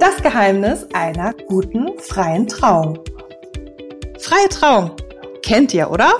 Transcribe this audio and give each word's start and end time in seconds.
Das 0.00 0.22
Geheimnis 0.22 0.86
einer 0.92 1.34
guten 1.48 1.98
freien 1.98 2.46
Trauung. 2.46 3.00
Freie 4.20 4.48
Trauung. 4.48 4.92
Kennt 5.42 5.74
ihr, 5.74 5.90
oder? 5.90 6.12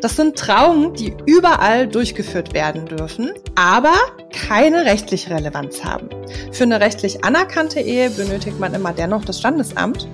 Das 0.00 0.14
sind 0.14 0.38
Trauungen, 0.38 0.94
die 0.94 1.12
überall 1.26 1.88
durchgeführt 1.88 2.54
werden 2.54 2.86
dürfen, 2.86 3.32
aber 3.56 3.94
keine 4.32 4.84
rechtliche 4.84 5.30
Relevanz 5.30 5.82
haben. 5.82 6.08
Für 6.52 6.62
eine 6.62 6.80
rechtlich 6.80 7.24
anerkannte 7.24 7.80
Ehe 7.80 8.08
benötigt 8.10 8.60
man 8.60 8.72
immer 8.72 8.92
dennoch 8.92 9.24
das 9.24 9.40
Standesamt. 9.40 10.06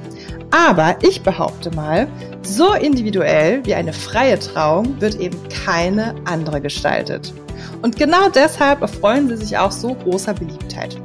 Aber 0.50 0.96
ich 1.02 1.22
behaupte 1.22 1.70
mal, 1.74 2.08
so 2.40 2.72
individuell 2.72 3.66
wie 3.66 3.74
eine 3.74 3.92
freie 3.92 4.38
Trauung 4.38 4.98
wird 5.00 5.16
eben 5.16 5.38
keine 5.48 6.14
andere 6.24 6.62
gestaltet. 6.62 7.34
Und 7.82 7.96
genau 7.96 8.30
deshalb 8.30 8.80
erfreuen 8.80 9.28
sie 9.28 9.36
sich 9.36 9.58
auch 9.58 9.72
so 9.72 9.94
großer 9.94 10.32
Beliebtheit. 10.32 10.96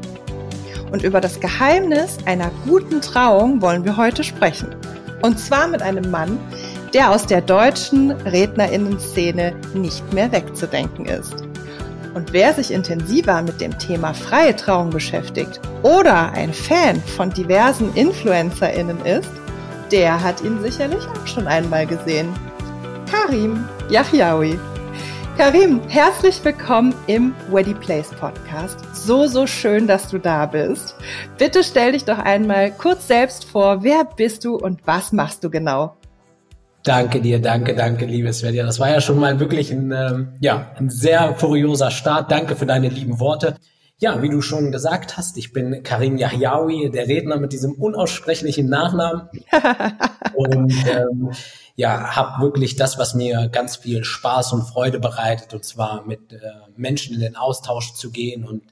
Und 0.91 1.03
über 1.03 1.21
das 1.21 1.39
Geheimnis 1.39 2.17
einer 2.25 2.51
guten 2.65 3.01
Trauung 3.01 3.61
wollen 3.61 3.85
wir 3.85 3.97
heute 3.97 4.23
sprechen. 4.23 4.75
Und 5.21 5.39
zwar 5.39 5.67
mit 5.67 5.81
einem 5.81 6.09
Mann, 6.09 6.39
der 6.93 7.11
aus 7.11 7.25
der 7.25 7.41
deutschen 7.41 8.11
Rednerinnen-Szene 8.11 9.53
nicht 9.73 10.13
mehr 10.13 10.31
wegzudenken 10.31 11.05
ist. 11.05 11.35
Und 12.15 12.33
wer 12.33 12.53
sich 12.53 12.71
intensiver 12.71 13.41
mit 13.43 13.61
dem 13.61 13.77
Thema 13.77 14.13
freie 14.13 14.55
Trauung 14.55 14.89
beschäftigt 14.89 15.59
oder 15.83 16.31
ein 16.31 16.53
Fan 16.53 17.01
von 17.01 17.29
diversen 17.29 17.93
InfluencerInnen 17.93 19.05
ist, 19.05 19.29
der 19.91 20.21
hat 20.23 20.41
ihn 20.41 20.61
sicherlich 20.61 21.05
auch 21.07 21.27
schon 21.27 21.47
einmal 21.47 21.85
gesehen. 21.85 22.33
Karim 23.11 23.67
Yahyaoui. 23.89 24.59
Karim, 25.39 25.79
herzlich 25.87 26.43
willkommen 26.43 26.93
im 27.07 27.33
Weddy 27.49 27.73
Place 27.73 28.09
Podcast. 28.09 28.77
So, 28.93 29.25
so 29.25 29.47
schön, 29.47 29.87
dass 29.87 30.09
du 30.09 30.17
da 30.17 30.45
bist. 30.45 30.95
Bitte 31.37 31.63
stell 31.63 31.93
dich 31.93 32.03
doch 32.03 32.17
einmal 32.19 32.71
kurz 32.71 33.07
selbst 33.07 33.45
vor. 33.45 33.81
Wer 33.81 34.03
bist 34.03 34.43
du 34.43 34.57
und 34.57 34.85
was 34.85 35.13
machst 35.13 35.45
du 35.45 35.49
genau? 35.49 35.95
Danke 36.83 37.21
dir, 37.21 37.39
danke, 37.39 37.73
danke, 37.73 38.05
liebe 38.05 38.33
Svenja. 38.33 38.65
Das 38.65 38.81
war 38.81 38.89
ja 38.89 38.99
schon 38.99 39.17
mal 39.17 39.39
wirklich 39.39 39.71
ein, 39.71 39.93
ähm, 39.93 40.33
ja, 40.41 40.75
ein 40.77 40.89
sehr 40.89 41.33
furioser 41.35 41.89
Start. 41.89 42.29
Danke 42.29 42.57
für 42.57 42.65
deine 42.65 42.89
lieben 42.89 43.21
Worte. 43.21 43.55
Ja, 44.01 44.21
wie 44.21 44.29
du 44.29 44.41
schon 44.41 44.73
gesagt 44.73 45.15
hast, 45.15 45.37
ich 45.37 45.53
bin 45.53 45.83
Karim 45.83 46.17
Yahyaoui, 46.17 46.89
der 46.89 47.07
Redner 47.07 47.37
mit 47.37 47.53
diesem 47.53 47.75
unaussprechlichen 47.75 48.67
Nachnamen. 48.67 49.29
und 50.35 50.73
ähm, 50.89 51.31
ja, 51.79 52.13
habe 52.13 52.41
wirklich 52.41 52.75
das, 52.75 52.97
was 52.97 53.13
mir 53.15 53.47
ganz 53.47 53.77
viel 53.77 54.03
Spaß 54.03 54.51
und 54.51 54.63
Freude 54.63 54.99
bereitet, 54.99 55.53
und 55.53 55.63
zwar 55.63 56.05
mit 56.05 56.33
äh, 56.33 56.39
Menschen 56.75 57.15
in 57.15 57.21
den 57.21 57.37
Austausch 57.37 57.93
zu 57.93 58.11
gehen 58.11 58.43
und 58.43 58.63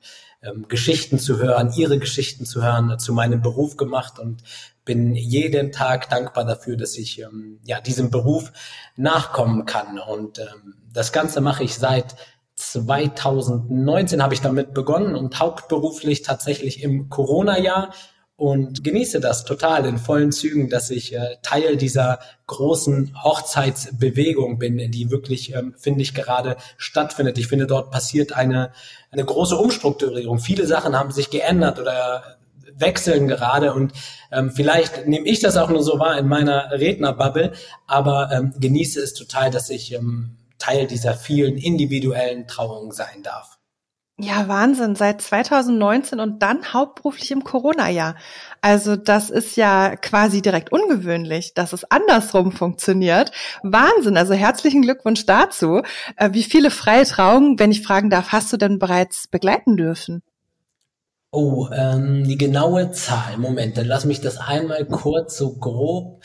ähm, 0.43 0.65
Geschichten 0.67 1.17
zu 1.17 1.37
hören, 1.37 1.71
ihre 1.73 1.99
Geschichten 1.99 2.45
zu 2.45 2.61
hören, 2.61 2.99
zu 2.99 3.13
meinem 3.13 3.41
Beruf 3.41 3.77
gemacht 3.77 4.19
und 4.19 4.43
bin 4.83 5.15
jeden 5.15 5.71
Tag 5.71 6.09
dankbar 6.09 6.43
dafür, 6.43 6.75
dass 6.75 6.97
ich 6.97 7.21
ähm, 7.21 7.61
ja 7.63 7.79
diesem 7.79 8.11
Beruf 8.11 8.51
nachkommen 8.97 9.65
kann. 9.65 9.99
Und 9.99 10.39
ähm, 10.39 10.75
das 10.91 11.13
Ganze 11.13 11.39
mache 11.39 11.63
ich 11.63 11.75
seit 11.75 12.17
2019 12.55 14.21
habe 14.21 14.33
ich 14.33 14.41
damit 14.41 14.73
begonnen 14.73 15.15
und 15.15 15.39
hauptberuflich 15.39 16.23
tatsächlich 16.23 16.83
im 16.83 17.07
Corona-Jahr 17.07 17.93
und 18.37 18.83
genieße 18.83 19.19
das 19.19 19.45
total 19.45 19.85
in 19.87 19.97
vollen 19.97 20.31
Zügen, 20.31 20.69
dass 20.69 20.91
ich 20.91 21.13
äh, 21.15 21.37
Teil 21.41 21.75
dieser 21.75 22.19
großen 22.45 23.23
Hochzeitsbewegung 23.23 24.59
bin, 24.59 24.77
die 24.91 25.09
wirklich, 25.09 25.55
ähm, 25.55 25.73
finde 25.75 26.03
ich, 26.03 26.13
gerade 26.13 26.55
stattfindet. 26.77 27.39
Ich 27.39 27.47
finde, 27.47 27.65
dort 27.65 27.89
passiert 27.89 28.33
eine, 28.33 28.71
eine 29.09 29.25
große 29.25 29.57
Umstrukturierung. 29.57 30.37
Viele 30.37 30.67
Sachen 30.67 30.97
haben 30.97 31.11
sich 31.11 31.31
geändert 31.31 31.79
oder 31.79 32.37
wechseln 32.77 33.27
gerade 33.27 33.73
und 33.73 33.93
ähm, 34.31 34.51
vielleicht 34.51 35.07
nehme 35.07 35.27
ich 35.27 35.39
das 35.39 35.57
auch 35.57 35.69
nur 35.69 35.81
so 35.81 35.97
wahr 35.97 36.19
in 36.19 36.27
meiner 36.27 36.69
Rednerbubble, 36.71 37.53
aber 37.87 38.29
ähm, 38.31 38.53
genieße 38.59 39.01
es 39.01 39.15
total, 39.15 39.49
dass 39.49 39.71
ich 39.71 39.93
ähm, 39.93 40.37
Teil 40.59 40.85
dieser 40.85 41.15
vielen 41.15 41.57
individuellen 41.57 42.45
Trauungen 42.45 42.91
sein 42.91 43.23
darf. 43.23 43.56
Ja, 44.19 44.47
Wahnsinn. 44.47 44.95
Seit 44.95 45.21
2019 45.21 46.19
und 46.19 46.41
dann 46.41 46.73
hauptberuflich 46.73 47.29
im 47.29 47.43
Corona-Jahr. 47.43 48.15
Also 48.61 48.95
das 48.95 49.29
ist 49.29 49.57
ja 49.57 49.95
quasi 49.95 50.41
direkt 50.41 50.71
ungewöhnlich, 50.71 51.53
dass 51.53 51.71
es 51.71 51.83
andersrum 51.91 52.51
funktioniert. 52.51 53.31
Wahnsinn. 53.61 54.17
Also 54.17 54.33
herzlichen 54.33 54.81
Glückwunsch 54.81 55.27
dazu. 55.27 55.83
Äh, 56.15 56.31
wie 56.33 56.43
viele 56.43 56.71
freie 56.71 57.05
Trauungen, 57.05 57.59
wenn 57.59 57.69
ich 57.71 57.83
fragen 57.83 58.09
darf, 58.09 58.31
hast 58.31 58.51
du 58.51 58.57
denn 58.57 58.79
bereits 58.79 59.27
begleiten 59.27 59.77
dürfen? 59.77 60.23
Oh, 61.29 61.67
ähm, 61.71 62.23
die 62.23 62.39
genaue 62.39 62.89
Zahl. 62.91 63.37
Moment, 63.37 63.77
dann 63.77 63.85
lass 63.85 64.05
mich 64.05 64.19
das 64.21 64.37
einmal 64.37 64.83
kurz 64.85 65.37
so 65.37 65.53
grob. 65.57 66.23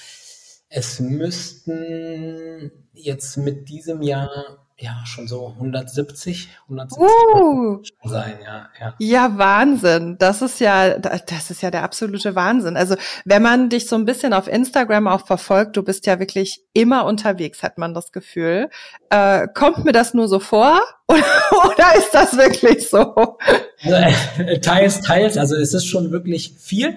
Es 0.71 0.99
müssten 0.99 2.73
jetzt 2.95 3.37
mit 3.37 3.69
diesem 3.69 4.01
Jahr 4.01 4.62
ja 4.79 5.03
schon 5.07 5.29
so 5.29 5.49
170, 5.49 6.49
170 6.65 7.07
uh, 7.07 7.83
sein, 8.05 8.39
ja, 8.45 8.69
ja. 8.81 8.95
Ja, 8.99 9.39
Wahnsinn. 9.39 10.17
Das 10.19 10.43
ist 10.43 10.61
ja, 10.61 10.99
das 10.99 11.51
ist 11.51 11.63
ja 11.63 11.71
der 11.71 11.85
absolute 11.85 12.35
Wahnsinn. 12.35 12.77
Also 12.77 12.97
wenn 13.25 13.43
man 13.43 13.69
dich 13.69 13.87
so 13.87 13.97
ein 13.97 14.05
bisschen 14.05 14.33
auf 14.33 14.49
Instagram 14.49 15.07
auch 15.07 15.27
verfolgt, 15.27 15.77
du 15.77 15.83
bist 15.83 16.07
ja 16.07 16.19
wirklich 16.19 16.63
immer 16.73 17.05
unterwegs, 17.05 17.63
hat 17.63 17.79
man 17.79 17.95
das 17.95 18.13
Gefühl. 18.13 18.71
Äh, 19.11 19.47
kommt 19.55 19.85
mir 19.85 19.93
das 19.93 20.15
nur 20.15 20.29
so 20.29 20.41
vor 20.41 20.81
oder 21.07 21.97
ist 21.97 22.11
das 22.13 22.37
wirklich 22.37 22.89
so? 22.89 23.37
Also, 23.85 24.61
teils, 24.61 25.01
teils. 25.01 25.39
Also 25.39 25.57
es 25.57 25.75
ist 25.75 25.87
schon 25.87 26.11
wirklich 26.11 26.55
viel. 26.59 26.97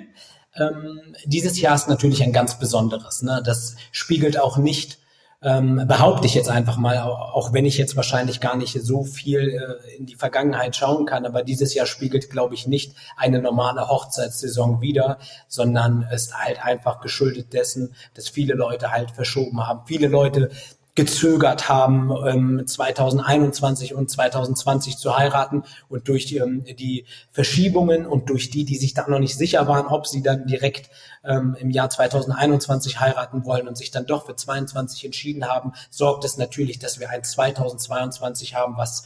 Ähm, 0.55 1.15
dieses 1.25 1.59
Jahr 1.59 1.75
ist 1.75 1.89
natürlich 1.89 2.23
ein 2.23 2.33
ganz 2.33 2.57
besonderes. 2.57 3.21
Ne? 3.21 3.41
Das 3.45 3.75
spiegelt 3.91 4.39
auch 4.39 4.57
nicht 4.57 4.99
ähm, 5.45 5.85
behaupte 5.87 6.25
ich 6.25 6.33
jetzt 6.33 6.49
einfach 6.49 6.77
mal, 6.77 6.97
auch 6.99 7.53
wenn 7.53 7.65
ich 7.65 7.77
jetzt 7.77 7.95
wahrscheinlich 7.95 8.41
gar 8.41 8.57
nicht 8.57 8.81
so 8.81 9.03
viel 9.03 9.49
äh, 9.49 9.95
in 9.95 10.07
die 10.07 10.15
Vergangenheit 10.15 10.75
schauen 10.75 11.05
kann, 11.05 11.23
aber 11.23 11.43
dieses 11.43 11.75
Jahr 11.75 11.85
spiegelt, 11.85 12.31
glaube 12.31 12.55
ich, 12.55 12.65
nicht 12.65 12.95
eine 13.15 13.39
normale 13.39 13.87
Hochzeitssaison 13.87 14.81
wider, 14.81 15.19
sondern 15.47 16.07
ist 16.11 16.33
halt 16.35 16.65
einfach 16.65 16.99
geschuldet 16.99 17.53
dessen, 17.53 17.93
dass 18.15 18.27
viele 18.27 18.55
Leute 18.55 18.91
halt 18.91 19.11
verschoben 19.11 19.67
haben, 19.67 19.85
viele 19.85 20.07
Leute 20.07 20.49
gezögert 20.95 21.67
haben, 21.67 22.09
ähm, 22.25 22.63
2021 22.65 23.93
und 23.93 24.09
2020 24.09 24.97
zu 24.97 25.17
heiraten 25.17 25.63
und 25.89 26.07
durch 26.07 26.25
die, 26.25 26.37
ähm, 26.37 26.63
die 26.63 27.05
Verschiebungen 27.31 28.05
und 28.05 28.29
durch 28.29 28.49
die, 28.49 28.63
die 28.63 28.77
sich 28.77 28.93
dann 28.93 29.11
noch 29.11 29.19
nicht 29.19 29.37
sicher 29.37 29.67
waren, 29.67 29.87
ob 29.87 30.07
sie 30.07 30.23
dann 30.23 30.47
direkt 30.47 30.89
ähm, 31.25 31.57
im 31.59 31.69
Jahr 31.69 31.89
2021 31.89 33.01
heiraten 33.01 33.43
wollen 33.45 33.67
und 33.67 33.77
sich 33.77 33.91
dann 33.91 34.05
doch 34.05 34.25
für 34.25 34.37
22 34.37 35.03
entschieden 35.03 35.45
haben, 35.45 35.73
sorgt 35.89 36.23
es 36.23 36.37
natürlich, 36.37 36.79
dass 36.79 36.99
wir 36.99 37.09
ein 37.09 37.25
2022 37.25 38.55
haben, 38.55 38.77
was 38.77 39.03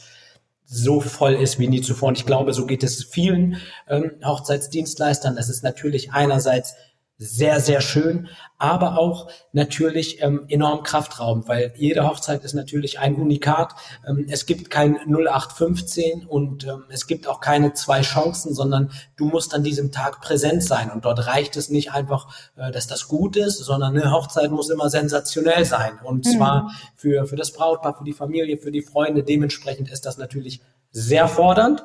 so 0.72 1.00
voll 1.00 1.34
ist 1.34 1.58
wie 1.58 1.66
nie 1.66 1.80
zuvor. 1.80 2.10
Und 2.10 2.18
ich 2.18 2.26
glaube, 2.26 2.54
so 2.54 2.66
geht 2.66 2.84
es 2.84 3.02
vielen 3.02 3.56
ähm, 3.88 4.12
Hochzeitsdienstleistern. 4.24 5.34
Das 5.34 5.48
ist 5.48 5.64
natürlich 5.64 6.12
einerseits 6.12 6.76
sehr, 7.22 7.60
sehr 7.60 7.82
schön, 7.82 8.28
aber 8.56 8.96
auch 8.98 9.30
natürlich 9.52 10.22
ähm, 10.22 10.46
enorm 10.48 10.82
kraftraubend, 10.82 11.48
weil 11.48 11.74
jede 11.76 12.08
Hochzeit 12.08 12.42
ist 12.44 12.54
natürlich 12.54 12.98
ein 12.98 13.14
Unikat. 13.16 13.74
Ähm, 14.08 14.24
es 14.30 14.46
gibt 14.46 14.70
kein 14.70 14.96
0815 15.06 16.24
und 16.24 16.64
ähm, 16.66 16.84
es 16.88 17.06
gibt 17.06 17.28
auch 17.28 17.40
keine 17.40 17.74
zwei 17.74 18.00
Chancen, 18.00 18.54
sondern 18.54 18.90
du 19.16 19.26
musst 19.26 19.54
an 19.54 19.62
diesem 19.62 19.92
Tag 19.92 20.22
präsent 20.22 20.64
sein. 20.64 20.90
Und 20.90 21.04
dort 21.04 21.26
reicht 21.26 21.58
es 21.58 21.68
nicht 21.68 21.92
einfach, 21.92 22.34
äh, 22.56 22.70
dass 22.70 22.86
das 22.86 23.06
gut 23.06 23.36
ist, 23.36 23.58
sondern 23.58 23.94
eine 23.94 24.12
Hochzeit 24.12 24.50
muss 24.50 24.70
immer 24.70 24.88
sensationell 24.88 25.66
sein. 25.66 25.98
Und 26.02 26.24
mhm. 26.24 26.30
zwar 26.30 26.70
für, 26.96 27.26
für 27.26 27.36
das 27.36 27.52
Brautpaar, 27.52 27.98
für 27.98 28.04
die 28.04 28.14
Familie, 28.14 28.56
für 28.56 28.72
die 28.72 28.82
Freunde. 28.82 29.22
Dementsprechend 29.22 29.90
ist 29.90 30.06
das 30.06 30.16
natürlich 30.16 30.62
sehr 30.90 31.28
fordernd, 31.28 31.84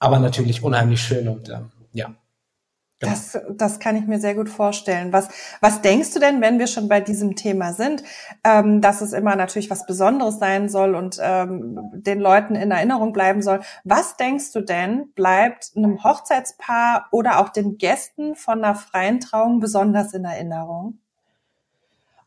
aber 0.00 0.18
natürlich 0.18 0.64
unheimlich 0.64 1.00
schön 1.00 1.28
und 1.28 1.48
ähm, 1.48 1.70
ja. 1.92 2.12
Genau. 3.00 3.12
Das, 3.12 3.38
das 3.50 3.78
kann 3.78 3.94
ich 3.94 4.06
mir 4.06 4.18
sehr 4.18 4.34
gut 4.34 4.48
vorstellen. 4.48 5.12
Was, 5.12 5.28
was 5.60 5.82
denkst 5.82 6.14
du 6.14 6.18
denn, 6.18 6.40
wenn 6.40 6.58
wir 6.58 6.66
schon 6.66 6.88
bei 6.88 7.00
diesem 7.00 7.36
Thema 7.36 7.72
sind, 7.72 8.02
ähm, 8.42 8.80
dass 8.80 9.02
es 9.02 9.12
immer 9.12 9.36
natürlich 9.36 9.70
was 9.70 9.86
Besonderes 9.86 10.40
sein 10.40 10.68
soll 10.68 10.96
und 10.96 11.16
ähm, 11.20 11.78
den 11.92 12.18
Leuten 12.18 12.56
in 12.56 12.72
Erinnerung 12.72 13.12
bleiben 13.12 13.40
soll? 13.40 13.60
Was 13.84 14.16
denkst 14.16 14.52
du 14.52 14.62
denn, 14.62 15.12
bleibt 15.12 15.72
einem 15.76 16.02
Hochzeitspaar 16.02 17.06
oder 17.12 17.38
auch 17.38 17.50
den 17.50 17.78
Gästen 17.78 18.34
von 18.34 18.64
einer 18.64 18.74
freien 18.74 19.20
Trauung 19.20 19.60
besonders 19.60 20.12
in 20.12 20.24
Erinnerung? 20.24 20.98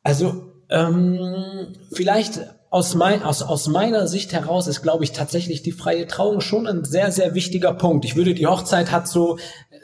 Also 0.03 0.53
ähm, 0.71 1.75
vielleicht 1.91 2.39
aus, 2.69 2.95
mein, 2.95 3.21
aus, 3.21 3.43
aus 3.43 3.67
meiner 3.67 4.07
Sicht 4.07 4.31
heraus 4.31 4.67
ist, 4.67 4.81
glaube 4.81 5.03
ich, 5.03 5.11
tatsächlich 5.11 5.61
die 5.61 5.73
freie 5.73 6.07
Trauung 6.07 6.39
schon 6.39 6.67
ein 6.67 6.85
sehr, 6.85 7.11
sehr 7.11 7.35
wichtiger 7.35 7.73
Punkt. 7.73 8.05
Ich 8.05 8.15
würde, 8.15 8.33
die 8.33 8.47
Hochzeit 8.47 8.91
hat 8.91 9.07
so 9.07 9.37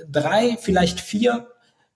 drei, 0.10 0.58
vielleicht 0.60 1.02
vier 1.02 1.48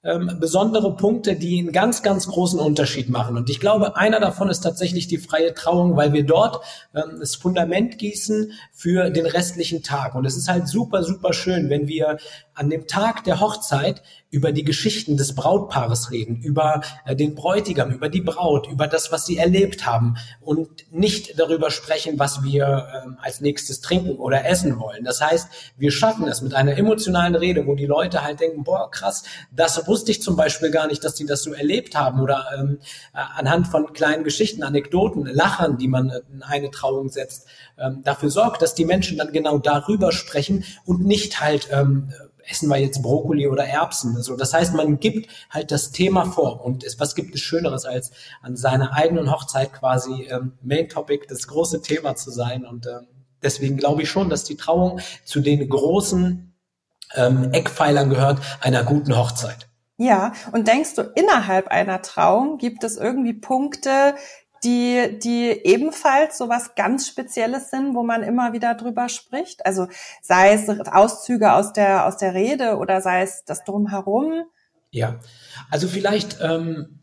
ähm, 0.03 0.37
besondere 0.39 0.95
Punkte, 0.95 1.35
die 1.35 1.59
einen 1.59 1.71
ganz, 1.71 2.01
ganz 2.01 2.27
großen 2.27 2.59
Unterschied 2.59 3.09
machen. 3.09 3.37
Und 3.37 3.49
ich 3.49 3.59
glaube, 3.59 3.95
einer 3.95 4.19
davon 4.19 4.49
ist 4.49 4.61
tatsächlich 4.61 5.07
die 5.07 5.19
freie 5.19 5.53
Trauung, 5.53 5.95
weil 5.95 6.11
wir 6.11 6.25
dort 6.25 6.63
ähm, 6.95 7.17
das 7.19 7.35
Fundament 7.35 7.99
gießen 7.99 8.51
für 8.73 9.11
den 9.11 9.27
restlichen 9.27 9.83
Tag. 9.83 10.15
Und 10.15 10.25
es 10.25 10.35
ist 10.35 10.49
halt 10.49 10.67
super, 10.67 11.03
super 11.03 11.33
schön, 11.33 11.69
wenn 11.69 11.87
wir 11.87 12.17
an 12.61 12.69
dem 12.69 12.85
Tag 12.85 13.23
der 13.23 13.39
Hochzeit 13.39 14.03
über 14.29 14.51
die 14.51 14.63
Geschichten 14.63 15.17
des 15.17 15.33
Brautpaares 15.33 16.11
reden, 16.11 16.37
über 16.37 16.81
äh, 17.05 17.15
den 17.15 17.33
Bräutigam, 17.33 17.89
über 17.89 18.07
die 18.07 18.21
Braut, 18.21 18.67
über 18.67 18.87
das, 18.87 19.11
was 19.11 19.25
sie 19.25 19.37
erlebt 19.37 19.87
haben 19.87 20.15
und 20.39 20.69
nicht 20.91 21.39
darüber 21.39 21.71
sprechen, 21.71 22.19
was 22.19 22.43
wir 22.43 22.87
ähm, 23.03 23.17
als 23.19 23.41
nächstes 23.41 23.81
trinken 23.81 24.11
oder 24.11 24.45
essen 24.45 24.79
wollen. 24.79 25.03
Das 25.03 25.21
heißt, 25.21 25.47
wir 25.75 25.91
schaffen 25.91 26.27
es 26.27 26.41
mit 26.41 26.53
einer 26.53 26.77
emotionalen 26.77 27.33
Rede, 27.33 27.65
wo 27.65 27.73
die 27.73 27.87
Leute 27.87 28.23
halt 28.23 28.39
denken, 28.39 28.63
boah, 28.63 28.91
krass, 28.91 29.23
das 29.51 29.87
wusste 29.87 30.11
ich 30.11 30.21
zum 30.21 30.35
Beispiel 30.35 30.69
gar 30.69 30.85
nicht, 30.85 31.03
dass 31.03 31.15
die 31.15 31.25
das 31.25 31.41
so 31.41 31.53
erlebt 31.53 31.95
haben 31.95 32.21
oder 32.21 32.45
ähm, 32.55 32.77
äh, 33.15 33.17
anhand 33.35 33.67
von 33.69 33.91
kleinen 33.91 34.23
Geschichten, 34.23 34.61
Anekdoten, 34.61 35.25
Lachern, 35.25 35.77
die 35.77 35.87
man 35.87 36.11
in 36.31 36.43
eine 36.43 36.69
Trauung 36.69 37.09
setzt, 37.09 37.47
ähm, 37.79 38.01
dafür 38.03 38.29
sorgt, 38.29 38.61
dass 38.61 38.75
die 38.75 38.85
Menschen 38.85 39.17
dann 39.17 39.33
genau 39.33 39.57
darüber 39.57 40.11
sprechen 40.11 40.63
und 40.85 41.03
nicht 41.03 41.41
halt 41.41 41.67
ähm, 41.71 42.13
essen 42.49 42.69
wir 42.69 42.77
jetzt 42.77 43.01
Brokkoli 43.01 43.47
oder 43.47 43.65
Erbsen. 43.65 44.15
Also 44.15 44.35
das 44.35 44.53
heißt, 44.53 44.73
man 44.73 44.99
gibt 44.99 45.29
halt 45.49 45.71
das 45.71 45.91
Thema 45.91 46.25
vor. 46.25 46.63
Und 46.63 46.83
es, 46.83 46.99
was 46.99 47.15
gibt 47.15 47.35
es 47.35 47.41
Schöneres, 47.41 47.85
als 47.85 48.11
an 48.41 48.55
seiner 48.55 48.93
eigenen 48.93 49.31
Hochzeit 49.31 49.73
quasi 49.73 50.27
ähm, 50.29 50.53
Main 50.61 50.89
Topic, 50.89 51.25
das 51.27 51.47
große 51.47 51.81
Thema 51.81 52.15
zu 52.15 52.31
sein. 52.31 52.65
Und 52.65 52.87
ähm, 52.87 53.07
deswegen 53.41 53.77
glaube 53.77 54.03
ich 54.03 54.09
schon, 54.09 54.29
dass 54.29 54.43
die 54.43 54.57
Trauung 54.57 54.99
zu 55.23 55.41
den 55.41 55.67
großen 55.67 56.53
ähm, 57.15 57.49
Eckpfeilern 57.51 58.09
gehört 58.09 58.39
einer 58.61 58.83
guten 58.83 59.17
Hochzeit. 59.17 59.67
Ja, 59.97 60.33
und 60.51 60.67
denkst 60.67 60.95
du, 60.95 61.03
innerhalb 61.13 61.67
einer 61.67 62.01
Trauung 62.01 62.57
gibt 62.57 62.83
es 62.83 62.97
irgendwie 62.97 63.33
Punkte, 63.33 64.15
die, 64.63 65.19
die 65.19 65.49
ebenfalls 65.63 66.37
so 66.37 66.49
was 66.49 66.75
ganz 66.75 67.07
Spezielles 67.07 67.69
sind, 67.69 67.95
wo 67.95 68.03
man 68.03 68.23
immer 68.23 68.53
wieder 68.53 68.75
drüber 68.75 69.09
spricht. 69.09 69.65
Also 69.65 69.87
sei 70.21 70.53
es 70.53 70.69
Auszüge 70.69 71.53
aus 71.53 71.73
der, 71.73 72.05
aus 72.05 72.17
der 72.17 72.33
Rede 72.33 72.77
oder 72.77 73.01
sei 73.01 73.23
es 73.23 73.43
das 73.45 73.63
Drumherum. 73.63 74.43
Ja, 74.91 75.19
also 75.69 75.87
vielleicht 75.87 76.37
ähm, 76.41 76.99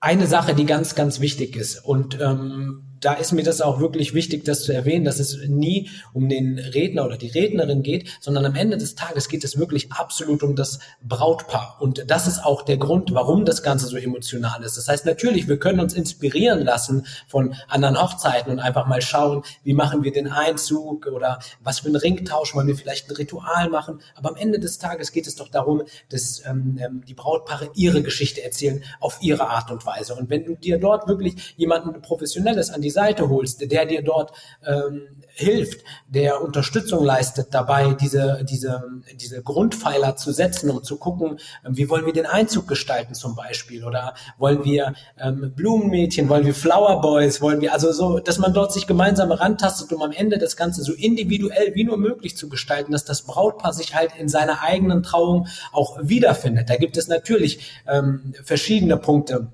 eine 0.00 0.26
Sache, 0.26 0.54
die 0.54 0.66
ganz, 0.66 0.94
ganz 0.94 1.20
wichtig 1.20 1.56
ist 1.56 1.84
und 1.84 2.20
ähm, 2.20 2.93
da 3.04 3.12
ist 3.12 3.32
mir 3.32 3.42
das 3.42 3.60
auch 3.60 3.80
wirklich 3.80 4.14
wichtig, 4.14 4.46
das 4.46 4.64
zu 4.64 4.72
erwähnen, 4.72 5.04
dass 5.04 5.18
es 5.18 5.36
nie 5.46 5.90
um 6.14 6.30
den 6.30 6.58
Redner 6.58 7.04
oder 7.04 7.18
die 7.18 7.28
Rednerin 7.28 7.82
geht, 7.82 8.08
sondern 8.20 8.46
am 8.46 8.54
Ende 8.54 8.78
des 8.78 8.94
Tages 8.94 9.28
geht 9.28 9.44
es 9.44 9.58
wirklich 9.58 9.92
absolut 9.92 10.42
um 10.42 10.56
das 10.56 10.78
Brautpaar. 11.02 11.76
Und 11.80 12.04
das 12.08 12.26
ist 12.26 12.42
auch 12.42 12.62
der 12.62 12.78
Grund, 12.78 13.12
warum 13.12 13.44
das 13.44 13.62
Ganze 13.62 13.88
so 13.88 13.98
emotional 13.98 14.62
ist. 14.64 14.78
Das 14.78 14.88
heißt, 14.88 15.04
natürlich, 15.04 15.48
wir 15.48 15.58
können 15.58 15.80
uns 15.80 15.92
inspirieren 15.92 16.62
lassen 16.62 17.06
von 17.28 17.54
anderen 17.68 18.00
Hochzeiten 18.00 18.50
und 18.50 18.58
einfach 18.58 18.86
mal 18.86 19.02
schauen, 19.02 19.42
wie 19.64 19.74
machen 19.74 20.02
wir 20.02 20.12
den 20.12 20.28
Einzug 20.28 21.06
oder 21.06 21.40
was 21.62 21.80
für 21.80 21.88
einen 21.88 21.96
Ringtausch 21.96 22.54
wollen 22.54 22.68
wir 22.68 22.76
vielleicht 22.76 23.10
ein 23.10 23.16
Ritual 23.16 23.68
machen. 23.68 24.00
Aber 24.14 24.30
am 24.30 24.36
Ende 24.36 24.58
des 24.58 24.78
Tages 24.78 25.12
geht 25.12 25.26
es 25.26 25.36
doch 25.36 25.48
darum, 25.48 25.82
dass 26.08 26.42
ähm, 26.46 26.78
ähm 26.82 27.02
die 27.06 27.14
Brautpaare 27.14 27.68
ihre 27.74 28.02
Geschichte 28.02 28.42
erzählen 28.42 28.82
auf 29.00 29.18
ihre 29.20 29.48
Art 29.48 29.70
und 29.70 29.84
Weise. 29.84 30.14
Und 30.14 30.30
wenn 30.30 30.46
du 30.46 30.54
dir 30.54 30.78
dort 30.78 31.06
wirklich 31.06 31.54
jemanden 31.58 32.00
Professionelles 32.00 32.70
an 32.70 32.80
die 32.80 32.93
Seite 32.94 33.28
holst, 33.28 33.70
der 33.70 33.84
dir 33.84 34.02
dort 34.02 34.32
ähm, 34.64 35.02
hilft, 35.36 35.84
der 36.06 36.42
Unterstützung 36.42 37.04
leistet 37.04 37.48
dabei, 37.50 37.94
diese, 37.94 38.44
diese, 38.48 38.84
diese 39.20 39.42
Grundpfeiler 39.42 40.14
zu 40.14 40.32
setzen, 40.32 40.70
um 40.70 40.82
zu 40.84 40.96
gucken, 40.96 41.40
ähm, 41.66 41.76
wie 41.76 41.88
wollen 41.90 42.06
wir 42.06 42.12
den 42.12 42.26
Einzug 42.26 42.68
gestalten 42.68 43.14
zum 43.14 43.34
Beispiel 43.34 43.84
oder 43.84 44.14
wollen 44.38 44.64
wir 44.64 44.94
ähm, 45.18 45.52
Blumenmädchen, 45.56 46.28
wollen 46.28 46.46
wir 46.46 46.54
Flower 46.54 47.02
wollen 47.02 47.60
wir, 47.60 47.72
also 47.72 47.92
so, 47.92 48.20
dass 48.20 48.38
man 48.38 48.54
dort 48.54 48.72
sich 48.72 48.86
gemeinsam 48.86 49.32
rantastet, 49.32 49.92
um 49.92 50.02
am 50.02 50.12
Ende 50.12 50.38
das 50.38 50.56
Ganze 50.56 50.82
so 50.82 50.92
individuell 50.92 51.74
wie 51.74 51.84
nur 51.84 51.98
möglich 51.98 52.36
zu 52.36 52.48
gestalten, 52.48 52.92
dass 52.92 53.04
das 53.04 53.22
Brautpaar 53.22 53.72
sich 53.72 53.94
halt 53.94 54.12
in 54.16 54.28
seiner 54.28 54.62
eigenen 54.62 55.02
Trauung 55.02 55.48
auch 55.72 55.98
wiederfindet. 56.00 56.70
Da 56.70 56.76
gibt 56.76 56.96
es 56.96 57.08
natürlich 57.08 57.82
ähm, 57.88 58.34
verschiedene 58.44 58.96
Punkte 58.96 59.52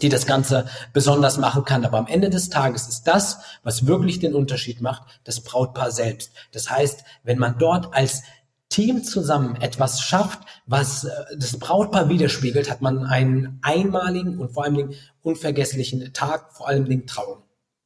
die 0.00 0.08
das 0.08 0.26
Ganze 0.26 0.66
besonders 0.92 1.36
machen 1.36 1.64
kann. 1.64 1.84
Aber 1.84 1.98
am 1.98 2.06
Ende 2.06 2.30
des 2.30 2.48
Tages 2.48 2.86
ist 2.86 3.04
das, 3.04 3.40
was 3.62 3.86
wirklich 3.86 4.20
den 4.20 4.34
Unterschied 4.34 4.80
macht, 4.80 5.20
das 5.24 5.40
Brautpaar 5.40 5.90
selbst. 5.90 6.32
Das 6.52 6.70
heißt, 6.70 7.04
wenn 7.24 7.38
man 7.38 7.58
dort 7.58 7.94
als 7.94 8.22
Team 8.68 9.02
zusammen 9.02 9.56
etwas 9.60 10.00
schafft, 10.00 10.38
was 10.64 11.04
äh, 11.04 11.10
das 11.36 11.58
Brautpaar 11.58 12.08
widerspiegelt, 12.08 12.70
hat 12.70 12.80
man 12.80 13.04
einen 13.04 13.58
einmaligen 13.62 14.38
und 14.38 14.52
vor 14.54 14.64
allem 14.64 14.92
unvergesslichen 15.22 16.12
Tag, 16.12 16.52
vor 16.52 16.68
allem 16.68 16.84
den 16.84 17.06
Trauung. 17.06 17.42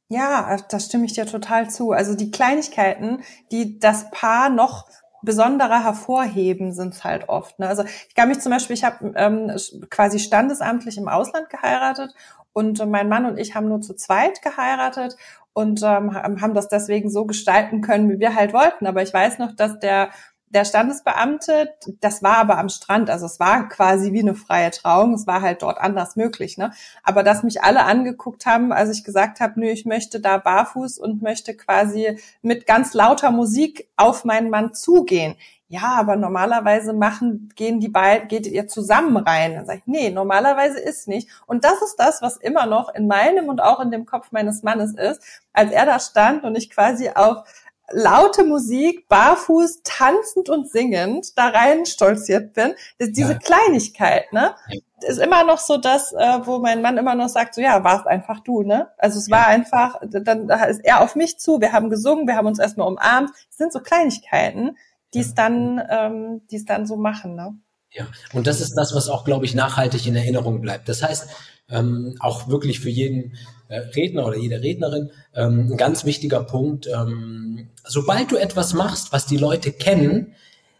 Ja, 0.09 0.57
da 0.69 0.79
stimme 0.79 1.05
ich 1.05 1.13
dir 1.13 1.25
total 1.25 1.71
zu. 1.71 1.91
Also 1.91 2.13
die 2.13 2.29
Kleinigkeiten, 2.29 3.23
die 3.51 3.79
das 3.79 4.11
Paar 4.11 4.49
noch 4.49 4.85
besonderer 5.25 5.83
hervorheben 5.83 6.71
sind 6.71 6.93
es 6.93 7.03
halt 7.03 7.27
oft. 7.27 7.59
Ne? 7.59 7.67
Also 7.67 7.83
ich 7.83 8.15
kann 8.15 8.29
mich 8.29 8.39
zum 8.39 8.51
Beispiel, 8.51 8.75
ich 8.75 8.83
habe 8.83 9.13
ähm, 9.15 9.51
quasi 9.89 10.19
standesamtlich 10.19 10.97
im 10.97 11.07
Ausland 11.07 11.49
geheiratet 11.49 12.13
und 12.53 12.79
äh, 12.79 12.85
mein 12.85 13.09
Mann 13.09 13.25
und 13.25 13.37
ich 13.37 13.55
haben 13.55 13.67
nur 13.67 13.81
zu 13.81 13.95
zweit 13.95 14.41
geheiratet 14.41 15.17
und 15.53 15.81
ähm, 15.83 16.13
haben 16.13 16.53
das 16.53 16.67
deswegen 16.67 17.09
so 17.09 17.25
gestalten 17.25 17.81
können, 17.81 18.09
wie 18.09 18.19
wir 18.19 18.35
halt 18.35 18.53
wollten. 18.53 18.87
Aber 18.87 19.01
ich 19.01 19.13
weiß 19.13 19.39
noch, 19.39 19.55
dass 19.55 19.79
der 19.79 20.09
der 20.55 20.65
Standesbeamte, 20.65 21.75
das 21.99 22.23
war 22.23 22.37
aber 22.37 22.57
am 22.57 22.69
Strand, 22.69 23.09
also 23.09 23.25
es 23.25 23.39
war 23.41 23.67
quasi 23.67 24.13
wie 24.13 24.21
eine 24.21 24.35
freie 24.35 24.71
Trauung, 24.71 25.13
es 25.13 25.27
war 25.27 25.41
halt 25.41 25.61
dort 25.61 25.79
anders 25.79 26.15
möglich, 26.15 26.57
ne? 26.57 26.71
Aber 27.03 27.23
dass 27.23 27.43
mich 27.43 27.61
alle 27.61 27.83
angeguckt 27.83 28.45
haben, 28.45 28.71
als 28.71 28.89
ich 28.89 29.03
gesagt 29.03 29.41
habe, 29.41 29.59
nö, 29.59 29.67
ich 29.67 29.85
möchte 29.85 30.21
da 30.21 30.37
barfuß 30.37 30.97
und 30.97 31.21
möchte 31.21 31.55
quasi 31.55 32.17
mit 32.41 32.65
ganz 32.65 32.93
lauter 32.93 33.31
Musik 33.31 33.89
auf 33.97 34.23
meinen 34.23 34.49
Mann 34.49 34.73
zugehen. 34.73 35.35
Ja, 35.67 35.95
aber 35.97 36.15
normalerweise 36.15 36.93
machen, 36.93 37.51
gehen 37.55 37.79
die 37.79 37.89
beiden, 37.89 38.27
geht 38.27 38.45
ihr 38.45 38.67
zusammen 38.67 39.17
rein. 39.17 39.55
Dann 39.55 39.65
sage 39.65 39.79
ich, 39.79 39.87
nee, 39.87 40.11
normalerweise 40.11 40.79
ist 40.79 41.07
nicht. 41.07 41.27
Und 41.47 41.65
das 41.65 41.81
ist 41.81 41.95
das, 41.97 42.21
was 42.21 42.37
immer 42.37 42.67
noch 42.67 42.93
in 42.93 43.07
meinem 43.07 43.49
und 43.49 43.61
auch 43.61 43.79
in 43.79 43.89
dem 43.89 44.05
Kopf 44.05 44.31
meines 44.31 44.61
Mannes 44.61 44.93
ist, 44.93 45.21
als 45.53 45.71
er 45.71 45.87
da 45.87 45.99
stand 45.99 46.43
und 46.43 46.55
ich 46.55 46.69
quasi 46.69 47.09
auf 47.09 47.43
laute 47.91 48.43
Musik, 48.43 49.07
barfuß, 49.07 49.81
tanzend 49.83 50.49
und 50.49 50.69
singend 50.69 51.37
da 51.37 51.49
rein 51.49 51.85
stolziert 51.85 52.53
bin. 52.53 52.73
Diese 52.99 53.33
ja. 53.33 53.39
Kleinigkeit, 53.39 54.31
ne? 54.33 54.55
Ist 55.01 55.19
immer 55.19 55.43
noch 55.43 55.59
so 55.59 55.77
das, 55.77 56.13
äh, 56.13 56.39
wo 56.45 56.59
mein 56.59 56.81
Mann 56.81 56.97
immer 56.97 57.15
noch 57.15 57.29
sagt, 57.29 57.55
so 57.55 57.61
ja, 57.61 57.83
warst 57.83 58.07
einfach 58.07 58.39
du, 58.39 58.63
ne? 58.63 58.89
Also 58.97 59.19
es 59.19 59.27
ja. 59.27 59.37
war 59.37 59.47
einfach, 59.47 59.99
dann 60.01 60.49
ist 60.49 60.83
er 60.83 61.01
auf 61.01 61.15
mich 61.15 61.37
zu, 61.39 61.61
wir 61.61 61.73
haben 61.73 61.89
gesungen, 61.89 62.27
wir 62.27 62.35
haben 62.35 62.47
uns 62.47 62.59
erstmal 62.59 62.87
umarmt. 62.87 63.31
Es 63.49 63.57
sind 63.57 63.71
so 63.71 63.79
Kleinigkeiten, 63.79 64.77
die 65.13 65.19
es 65.19 65.35
dann, 65.35 65.81
ähm, 65.89 66.41
die 66.49 66.55
es 66.55 66.65
dann 66.65 66.87
so 66.87 66.95
machen, 66.97 67.35
ne? 67.35 67.57
Ja, 67.95 68.07
und 68.33 68.45
das 68.45 68.59
ist 68.59 68.73
das, 68.75 68.93
was 68.93 69.07
auch, 69.07 69.23
glaube 69.23 69.45
ich, 69.45 69.55
nachhaltig 69.55 70.05
in 70.05 70.15
Erinnerung 70.15 70.59
bleibt. 70.59 70.89
Das 70.89 71.01
heißt, 71.01 71.27
ähm, 71.69 72.17
auch 72.19 72.49
wirklich 72.49 72.81
für 72.81 72.89
jeden 72.89 73.37
äh, 73.69 73.77
Redner 73.77 74.25
oder 74.25 74.37
jede 74.37 74.61
Rednerin 74.61 75.11
ähm, 75.33 75.71
ein 75.71 75.77
ganz 75.77 76.03
wichtiger 76.03 76.43
Punkt. 76.43 76.87
Ähm, 76.87 77.69
sobald 77.85 78.31
du 78.31 78.35
etwas 78.35 78.73
machst, 78.73 79.13
was 79.13 79.25
die 79.25 79.37
Leute 79.37 79.71
kennen, 79.71 80.35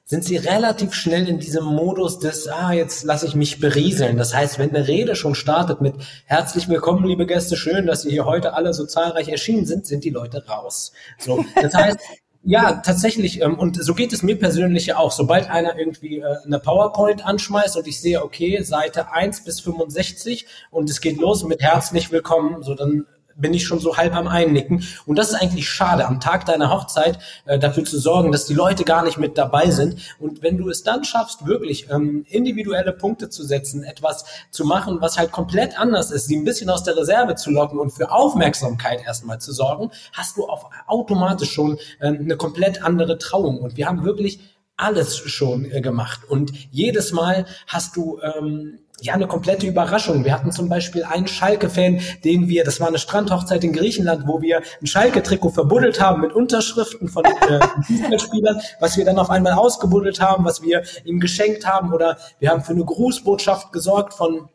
sind 0.08 0.24
sie 0.24 0.38
relativ 0.38 0.94
schnell 0.94 1.28
in 1.28 1.40
diesem 1.40 1.64
Modus 1.64 2.20
des, 2.20 2.48
ah, 2.48 2.74
jetzt 2.74 3.06
lasse 3.06 3.26
ich 3.26 3.34
mich 3.34 3.60
berieseln. 3.60 4.18
Das 4.18 4.36
heißt, 4.36 4.60
wenn 4.60 4.70
eine 4.70 4.88
Rede 4.88 5.16
schon 5.16 5.34
startet 5.34 5.82
mit 5.82 5.96
herzlich 6.26 6.68
willkommen, 6.70 7.08
liebe 7.08 7.26
Gäste, 7.26 7.56
schön, 7.56 7.88
dass 7.88 8.04
Sie 8.04 8.12
hier 8.12 8.26
heute 8.26 8.54
alle 8.54 8.74
so 8.76 8.86
zahlreich 8.86 9.30
erschienen 9.30 9.66
sind, 9.66 9.88
sind 9.88 10.04
die 10.04 10.12
Leute 10.12 10.46
raus. 10.46 10.92
So, 11.18 11.44
das 11.60 11.74
heißt, 11.74 11.98
ja, 12.46 12.74
tatsächlich. 12.74 13.42
Ähm, 13.42 13.58
und 13.58 13.84
so 13.84 13.96
geht 13.96 14.14
es 14.14 14.22
mir 14.22 14.38
persönlich 14.38 14.86
ja 14.86 14.98
auch. 14.98 15.12
Sobald 15.12 15.50
einer 15.50 15.78
irgendwie 15.78 16.20
äh, 16.20 16.36
eine 16.46 16.60
PowerPoint 16.60 17.26
anschmeißt 17.26 17.76
und 17.76 17.88
ich 17.88 18.00
sehe, 18.00 18.24
okay, 18.24 18.62
Seite 18.62 19.12
1 19.12 19.44
bis 19.44 19.60
65 19.62 20.46
und 20.70 20.90
es 20.90 21.02
geht 21.02 21.18
los 21.18 21.44
mit 21.44 21.62
herzlich 21.62 22.12
willkommen, 22.12 22.62
so 22.62 22.76
dann 22.76 23.08
bin 23.36 23.54
ich 23.54 23.66
schon 23.66 23.80
so 23.80 23.98
halb 23.98 24.16
am 24.16 24.28
Einnicken. 24.28 24.84
Und 25.06 25.18
das 25.18 25.30
ist 25.30 25.36
eigentlich 25.36 25.70
schade, 25.70 26.06
am 26.06 26.20
Tag 26.20 26.46
deiner 26.46 26.72
Hochzeit 26.72 27.20
äh, 27.46 27.60
dafür 27.60 27.84
zu 27.84 28.00
sorgen, 28.00 28.32
dass 28.32 28.46
die 28.46 28.54
Leute 28.54 28.84
gar 28.84 29.04
nicht 29.04 29.18
mit 29.18 29.38
dabei 29.38 29.70
sind. 29.72 30.00
Und 30.20 30.42
wenn 30.42 30.58
du 30.58 30.70
es 30.70 30.84
dann 30.84 31.04
schaffst, 31.04 31.46
wirklich 31.46 31.90
ähm, 31.90 32.26
individuelle 32.30 32.94
Punkte 32.94 33.30
zu 33.30 33.44
setzen, 33.44 33.84
etwas 33.84 34.26
zu 34.52 34.66
machen, 34.66 35.02
was 35.02 35.18
halt 35.18 35.32
komplett 35.32 35.80
anders 35.80 36.12
ist, 36.12 36.28
sie 36.28 36.38
ein 36.38 36.46
bisschen 36.46 36.70
aus 36.70 36.84
der 36.84 36.98
Reserve 36.98 37.36
zu 37.36 37.52
locken 37.52 37.80
und 37.80 37.92
für 37.92 38.12
Aufmerksamkeit 38.12 39.04
erstmal 39.06 39.40
zu 39.40 39.52
sorgen, 39.52 39.92
hast 40.14 40.38
du 40.38 40.46
auf 40.46 40.66
automatisch 40.88 41.52
schon 41.52 41.78
äh, 42.00 42.08
eine 42.08 42.38
komplett 42.38 42.84
andere 42.84 43.18
Trauung. 43.18 43.60
Und 43.60 43.78
wir 43.78 43.88
haben 43.88 44.06
wirklich 44.06 44.40
alles 44.78 45.18
schon 45.18 45.72
äh, 45.72 45.82
gemacht. 45.82 46.22
Und 46.28 46.52
jedes 46.72 47.12
Mal 47.12 47.46
hast 47.68 47.96
du 47.96 48.20
ähm, 48.22 48.80
ja, 49.02 49.14
eine 49.14 49.28
komplette 49.28 49.68
Überraschung. 49.68 50.24
Wir 50.24 50.34
hatten 50.34 50.52
zum 50.52 50.70
Beispiel 50.70 51.04
einen 51.04 51.28
Schalke-Fan, 51.28 52.00
den 52.24 52.48
wir, 52.48 52.64
das 52.64 52.80
war 52.80 52.88
eine 52.88 52.98
Strandhochzeit 52.98 53.64
in 53.64 53.74
Griechenland, 53.74 54.28
wo 54.28 54.42
wir 54.42 54.62
ein 54.82 54.88
Schalke-Trikot 54.88 55.50
verbuddelt 55.50 56.00
haben 56.00 56.22
mit 56.22 56.34
Unterschriften 56.34 57.10
von 57.10 57.26
äh, 57.26 57.60
Fußballspielern, 57.88 58.62
was 58.80 58.98
wir 58.98 59.06
dann 59.06 59.20
auf 59.20 59.30
einmal 59.30 59.54
ausgebuddelt 59.54 60.22
haben, 60.22 60.46
was 60.46 60.62
wir 60.62 60.84
ihm 61.04 61.20
geschenkt 61.20 61.66
haben 61.66 61.94
oder 61.94 62.18
wir 62.40 62.50
haben 62.50 62.64
für 62.64 62.74
eine 62.74 62.86
Grußbotschaft 62.86 63.74
gesorgt 63.74 64.14
von 64.14 64.50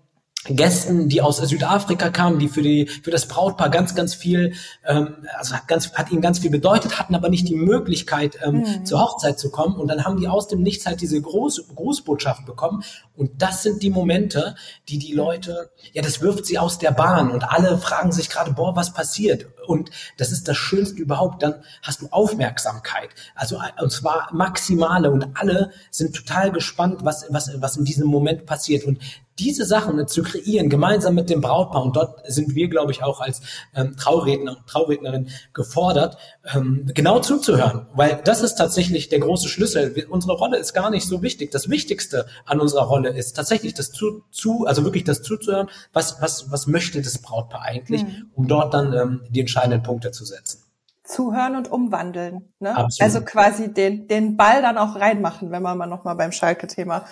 Gästen, 0.45 1.11
die 1.11 1.21
aus 1.21 1.37
Südafrika 1.37 2.09
kamen, 2.09 2.39
die 2.39 2.49
für 2.49 2.63
die 2.63 2.87
für 2.87 3.11
das 3.11 3.29
Brautpaar 3.29 3.69
ganz 3.69 3.95
ganz 3.95 4.15
viel, 4.15 4.55
ähm, 4.87 5.17
also 5.37 5.55
hat 5.55 5.69
ganz 5.69 5.93
hat 5.93 6.11
ihnen 6.11 6.23
ganz 6.23 6.39
viel 6.39 6.51
bedeutet, 6.51 6.99
hatten 6.99 7.15
aber 7.15 7.29
nicht 7.29 7.47
die 7.47 7.55
Möglichkeit 7.55 8.39
ähm, 8.43 8.61
mhm. 8.61 8.87
zur 8.87 9.03
Hochzeit 9.03 9.39
zu 9.39 9.51
kommen 9.51 9.77
und 9.77 9.89
dann 9.89 10.07
haben 10.07 10.19
die 10.19 10.29
aus 10.29 10.49
dem 10.49 10.63
Nichts 10.63 10.87
halt 10.87 11.03
diese 11.03 11.21
Groß, 11.21 11.75
Grußbotschaft 11.75 12.47
bekommen 12.47 12.83
und 13.15 13.43
das 13.43 13.63
sind 13.63 13.83
die 13.83 13.91
Momente, 13.91 14.55
die 14.89 14.99
die 14.99 15.13
Leute, 15.13 15.73
ja, 15.93 16.01
das 16.01 16.23
wirft 16.23 16.47
sie 16.47 16.59
aus 16.59 16.79
der 16.79 16.93
Bahn 16.93 17.31
und 17.31 17.45
alle 17.45 17.77
fragen 17.77 18.11
sich 18.11 18.31
gerade, 18.31 18.53
boah, 18.53 18.75
was 18.75 18.95
passiert? 18.95 19.47
Und 19.67 19.91
das 20.17 20.33
ist 20.33 20.49
das 20.49 20.57
Schönste 20.57 21.03
überhaupt. 21.03 21.43
Dann 21.43 21.63
hast 21.83 22.01
du 22.01 22.09
Aufmerksamkeit, 22.11 23.11
also 23.35 23.61
und 23.79 23.93
zwar 23.93 24.31
maximale 24.33 25.11
und 25.11 25.29
alle 25.35 25.71
sind 25.91 26.17
total 26.17 26.51
gespannt, 26.51 27.01
was 27.05 27.27
was 27.29 27.51
was 27.61 27.77
in 27.77 27.85
diesem 27.85 28.07
Moment 28.07 28.47
passiert 28.47 28.85
und 28.85 29.01
diese 29.41 29.65
Sachen 29.65 30.07
zu 30.07 30.23
kreieren, 30.23 30.69
gemeinsam 30.69 31.15
mit 31.15 31.31
dem 31.31 31.41
Brautpaar, 31.41 31.83
und 31.83 31.97
dort 31.97 32.21
sind 32.31 32.55
wir, 32.55 32.69
glaube 32.69 32.93
ich, 32.93 33.03
auch 33.03 33.21
als 33.21 33.41
ähm, 33.75 33.97
Trauredner 33.97 34.59
und 34.59 34.67
Traurednerin 34.67 35.31
gefordert, 35.55 36.19
ähm, 36.55 36.91
genau 36.95 37.21
zuzuhören, 37.21 37.87
weil 37.95 38.21
das 38.25 38.43
ist 38.43 38.57
tatsächlich 38.57 39.09
der 39.09 39.21
große 39.21 39.49
Schlüssel. 39.49 40.07
Unsere 40.11 40.35
Rolle 40.35 40.59
ist 40.59 40.75
gar 40.75 40.91
nicht 40.91 41.07
so 41.07 41.23
wichtig. 41.23 41.51
Das 41.51 41.71
Wichtigste 41.71 42.27
an 42.45 42.61
unserer 42.61 42.85
Rolle 42.85 43.11
ist 43.11 43.35
tatsächlich 43.35 43.75
das 43.75 43.91
zu, 43.91 44.23
zu 44.31 44.67
also 44.67 44.85
wirklich 44.85 45.05
das 45.05 45.23
zuzuhören, 45.23 45.69
was, 45.93 46.21
was, 46.21 46.51
was 46.51 46.67
möchte 46.67 47.01
das 47.01 47.19
Brautpaar 47.19 47.63
eigentlich, 47.63 48.05
mhm. 48.05 48.31
um 48.35 48.47
dort 48.47 48.75
dann 48.75 48.93
ähm, 48.93 49.23
die 49.31 49.41
entscheidenden 49.41 49.83
Punkte 49.83 50.11
zu 50.11 50.25
setzen 50.25 50.65
zuhören 51.11 51.57
und 51.57 51.71
umwandeln. 51.71 52.53
Ne? 52.61 52.89
Also 53.01 53.23
quasi 53.23 53.73
den, 53.73 54.07
den 54.07 54.37
Ball 54.37 54.63
dann 54.63 54.79
auch 54.79 54.97
reinmachen, 54.97 55.51
wenn 55.51 55.63
wir 55.63 55.75
mal 55.75 55.87
nochmal 55.87 56.15
beim 56.15 56.33
Schalke-Thema 56.33 57.05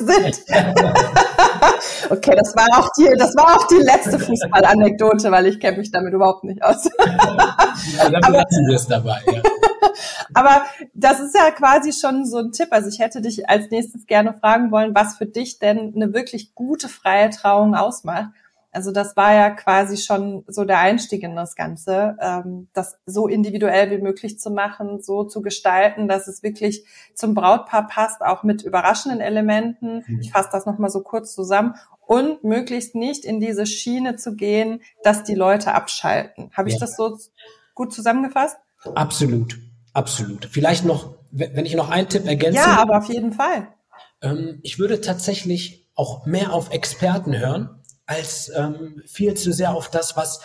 sind. 0.00 0.42
okay, 2.10 2.34
das 2.36 2.54
war 2.56 2.66
auch 2.78 2.88
die, 2.98 3.08
das 3.16 3.34
war 3.36 3.56
auch 3.56 3.66
die 3.68 3.76
letzte 3.76 4.18
Fußballanekdote, 4.18 5.30
weil 5.30 5.46
ich 5.46 5.60
kenne 5.60 5.78
mich 5.78 5.90
damit 5.90 6.12
überhaupt 6.12 6.44
nicht 6.44 6.62
aus. 6.62 6.88
ja, 6.98 8.10
dann 8.10 8.24
aber, 8.24 8.44
wir 8.68 8.76
es 8.76 8.86
dabei. 8.86 9.20
Ja. 9.26 9.42
aber 10.34 10.62
das 10.94 11.20
ist 11.20 11.34
ja 11.34 11.50
quasi 11.50 11.92
schon 11.92 12.26
so 12.26 12.38
ein 12.38 12.52
Tipp. 12.52 12.68
Also 12.70 12.88
ich 12.88 12.98
hätte 12.98 13.20
dich 13.20 13.48
als 13.48 13.70
nächstes 13.70 14.06
gerne 14.06 14.34
fragen 14.34 14.70
wollen, 14.70 14.94
was 14.94 15.16
für 15.16 15.26
dich 15.26 15.58
denn 15.58 15.92
eine 15.94 16.12
wirklich 16.12 16.54
gute 16.54 16.88
freie 16.88 17.30
Trauung 17.30 17.74
ausmacht. 17.74 18.30
Also 18.72 18.92
das 18.92 19.16
war 19.16 19.34
ja 19.34 19.50
quasi 19.50 19.96
schon 19.96 20.44
so 20.46 20.64
der 20.64 20.78
Einstieg 20.78 21.24
in 21.24 21.34
das 21.34 21.56
Ganze, 21.56 22.16
ähm, 22.20 22.68
das 22.72 22.98
so 23.04 23.26
individuell 23.26 23.90
wie 23.90 24.00
möglich 24.00 24.38
zu 24.38 24.50
machen, 24.50 25.02
so 25.02 25.24
zu 25.24 25.42
gestalten, 25.42 26.06
dass 26.06 26.28
es 26.28 26.44
wirklich 26.44 26.84
zum 27.14 27.34
Brautpaar 27.34 27.88
passt, 27.88 28.22
auch 28.22 28.44
mit 28.44 28.62
überraschenden 28.62 29.20
Elementen. 29.20 30.04
Mhm. 30.06 30.20
Ich 30.20 30.30
fasse 30.30 30.50
das 30.52 30.66
nochmal 30.66 30.90
so 30.90 31.02
kurz 31.02 31.34
zusammen 31.34 31.74
und 32.06 32.44
möglichst 32.44 32.94
nicht 32.94 33.24
in 33.24 33.40
diese 33.40 33.66
Schiene 33.66 34.16
zu 34.16 34.36
gehen, 34.36 34.82
dass 35.02 35.24
die 35.24 35.34
Leute 35.34 35.74
abschalten. 35.74 36.50
Habe 36.52 36.68
ich 36.68 36.74
ja. 36.74 36.80
das 36.80 36.96
so 36.96 37.18
gut 37.74 37.92
zusammengefasst? 37.92 38.56
Absolut, 38.94 39.58
absolut. 39.94 40.44
Vielleicht 40.46 40.84
noch, 40.84 41.16
wenn 41.32 41.66
ich 41.66 41.74
noch 41.74 41.90
einen 41.90 42.08
Tipp 42.08 42.26
ergänze. 42.26 42.58
Ja, 42.58 42.78
aber 42.80 42.98
auf 42.98 43.08
jeden 43.08 43.32
Fall. 43.32 43.68
Ähm, 44.22 44.60
ich 44.62 44.78
würde 44.78 45.00
tatsächlich 45.00 45.88
auch 45.96 46.24
mehr 46.24 46.52
auf 46.52 46.70
Experten 46.70 47.36
hören 47.36 47.79
als 48.10 48.50
ähm, 48.56 49.02
viel 49.06 49.34
zu 49.34 49.52
sehr 49.52 49.72
auf 49.72 49.88
das, 49.88 50.16
was 50.16 50.40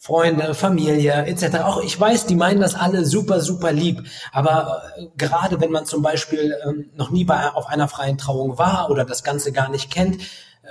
Freunde, 0.00 0.54
Familie 0.54 1.26
etc. 1.26 1.62
Auch 1.64 1.82
ich 1.82 1.98
weiß, 1.98 2.26
die 2.26 2.36
meinen 2.36 2.60
das 2.60 2.76
alle 2.76 3.04
super, 3.04 3.40
super 3.40 3.72
lieb. 3.72 4.04
Aber 4.30 4.82
äh, 4.96 5.06
gerade 5.16 5.60
wenn 5.60 5.72
man 5.72 5.84
zum 5.84 6.00
Beispiel 6.00 6.56
ähm, 6.64 6.90
noch 6.94 7.10
nie 7.10 7.24
bei, 7.24 7.50
auf 7.50 7.66
einer 7.66 7.88
freien 7.88 8.18
Trauung 8.18 8.56
war 8.56 8.88
oder 8.90 9.04
das 9.04 9.24
Ganze 9.24 9.50
gar 9.50 9.68
nicht 9.68 9.90
kennt, 9.90 10.18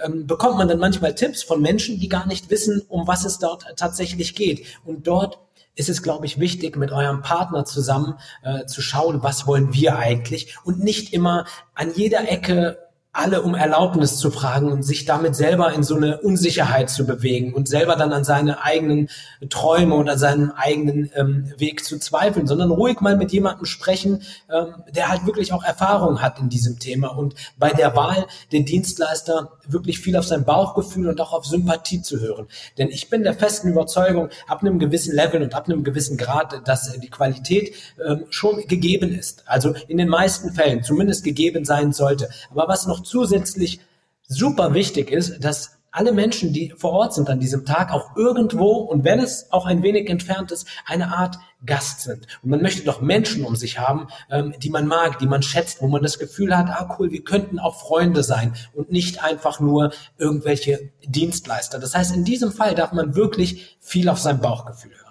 ähm, 0.05 0.25
bekommt 0.25 0.57
man 0.57 0.69
dann 0.69 0.79
manchmal 0.79 1.13
Tipps 1.15 1.43
von 1.43 1.61
Menschen, 1.61 1.99
die 1.99 2.07
gar 2.07 2.25
nicht 2.25 2.49
wissen, 2.49 2.81
um 2.87 3.07
was 3.07 3.25
es 3.25 3.39
dort 3.39 3.65
tatsächlich 3.75 4.33
geht. 4.33 4.65
Und 4.85 5.05
dort 5.05 5.39
ist 5.75 5.89
es, 5.89 6.01
glaube 6.01 6.25
ich, 6.25 6.39
wichtig, 6.39 6.77
mit 6.77 6.93
eurem 6.93 7.21
Partner 7.21 7.65
zusammen 7.65 8.17
äh, 8.43 8.65
zu 8.65 8.81
schauen, 8.81 9.21
was 9.21 9.45
wollen 9.45 9.73
wir 9.73 9.99
eigentlich 9.99 10.55
und 10.63 10.79
nicht 10.79 11.13
immer 11.13 11.45
an 11.75 11.93
jeder 11.93 12.31
Ecke 12.31 12.86
alle 13.17 13.41
um 13.41 13.55
Erlaubnis 13.55 14.17
zu 14.17 14.29
fragen 14.29 14.71
und 14.71 14.83
sich 14.83 15.05
damit 15.05 15.35
selber 15.35 15.73
in 15.73 15.81
so 15.81 15.95
eine 15.95 16.19
Unsicherheit 16.21 16.91
zu 16.91 17.07
bewegen 17.07 17.53
und 17.53 17.67
selber 17.67 17.95
dann 17.95 18.13
an 18.13 18.23
seine 18.23 18.63
eigenen 18.63 19.09
Träume 19.49 19.95
oder 19.95 20.19
seinen 20.19 20.51
eigenen 20.51 21.09
ähm, 21.15 21.51
Weg 21.57 21.83
zu 21.83 21.97
zweifeln, 21.97 22.45
sondern 22.45 22.69
ruhig 22.69 23.01
mal 23.01 23.17
mit 23.17 23.31
jemandem 23.31 23.65
sprechen, 23.65 24.21
ähm, 24.53 24.75
der 24.95 25.09
halt 25.09 25.25
wirklich 25.25 25.51
auch 25.51 25.63
Erfahrung 25.63 26.21
hat 26.21 26.39
in 26.39 26.49
diesem 26.49 26.77
Thema 26.77 27.07
und 27.07 27.33
bei 27.57 27.71
der 27.71 27.95
Wahl 27.95 28.27
den 28.51 28.65
Dienstleister 28.65 29.51
wirklich 29.67 29.99
viel 29.99 30.15
auf 30.15 30.25
sein 30.25 30.45
Bauchgefühl 30.45 31.07
und 31.09 31.19
auch 31.19 31.33
auf 31.33 31.45
Sympathie 31.45 32.03
zu 32.03 32.19
hören. 32.19 32.47
Denn 32.77 32.89
ich 32.89 33.09
bin 33.09 33.23
der 33.23 33.33
festen 33.33 33.69
Überzeugung, 33.69 34.29
ab 34.47 34.61
einem 34.61 34.77
gewissen 34.77 35.15
Level 35.15 35.41
und 35.41 35.55
ab 35.55 35.67
einem 35.67 35.83
gewissen 35.83 36.17
Grad, 36.17 36.67
dass 36.67 36.91
die 36.91 37.09
Qualität 37.09 37.73
ähm, 38.05 38.25
schon 38.29 38.67
gegeben 38.67 39.17
ist. 39.17 39.43
Also 39.47 39.73
in 39.87 39.97
den 39.97 40.07
meisten 40.07 40.53
Fällen 40.53 40.83
zumindest 40.83 41.23
gegeben 41.23 41.65
sein 41.65 41.93
sollte. 41.93 42.29
Aber 42.51 42.67
was 42.67 42.85
noch 42.85 43.06
zusätzlich 43.07 43.79
super 44.27 44.73
wichtig 44.73 45.11
ist, 45.11 45.43
dass 45.43 45.77
alle 45.91 46.11
Menschen, 46.11 46.53
die 46.53 46.73
vor 46.77 46.91
Ort 46.91 47.13
sind 47.15 47.29
an 47.29 47.39
diesem 47.39 47.65
Tag, 47.65 47.91
auch 47.91 48.15
irgendwo, 48.15 48.73
und 48.73 49.03
wenn 49.03 49.19
es 49.19 49.51
auch 49.51 49.65
ein 49.65 49.81
wenig 49.81 50.09
entfernt 50.09 50.51
ist, 50.51 50.67
eine 50.85 51.15
Art 51.17 51.39
Gast 51.65 52.01
sind. 52.01 52.27
Und 52.43 52.51
man 52.51 52.61
möchte 52.61 52.83
doch 52.83 53.01
Menschen 53.01 53.43
um 53.43 53.55
sich 53.55 53.79
haben, 53.79 54.07
ähm, 54.29 54.53
die 54.61 54.69
man 54.69 54.85
mag, 54.85 55.17
die 55.17 55.25
man 55.25 55.41
schätzt, 55.41 55.81
wo 55.81 55.87
man 55.87 56.03
das 56.03 56.19
Gefühl 56.19 56.55
hat, 56.55 56.69
ah 56.69 56.95
cool, 56.99 57.11
wir 57.11 57.23
könnten 57.23 57.57
auch 57.57 57.79
Freunde 57.79 58.21
sein 58.21 58.53
und 58.73 58.91
nicht 58.91 59.23
einfach 59.23 59.59
nur 59.59 59.91
irgendwelche 60.19 60.91
Dienstleister. 61.07 61.79
Das 61.79 61.95
heißt, 61.95 62.15
in 62.15 62.25
diesem 62.25 62.51
Fall 62.51 62.75
darf 62.75 62.91
man 62.91 63.15
wirklich 63.15 63.77
viel 63.79 64.07
auf 64.09 64.19
sein 64.19 64.39
Bauchgefühl 64.39 64.91
hören. 64.91 65.06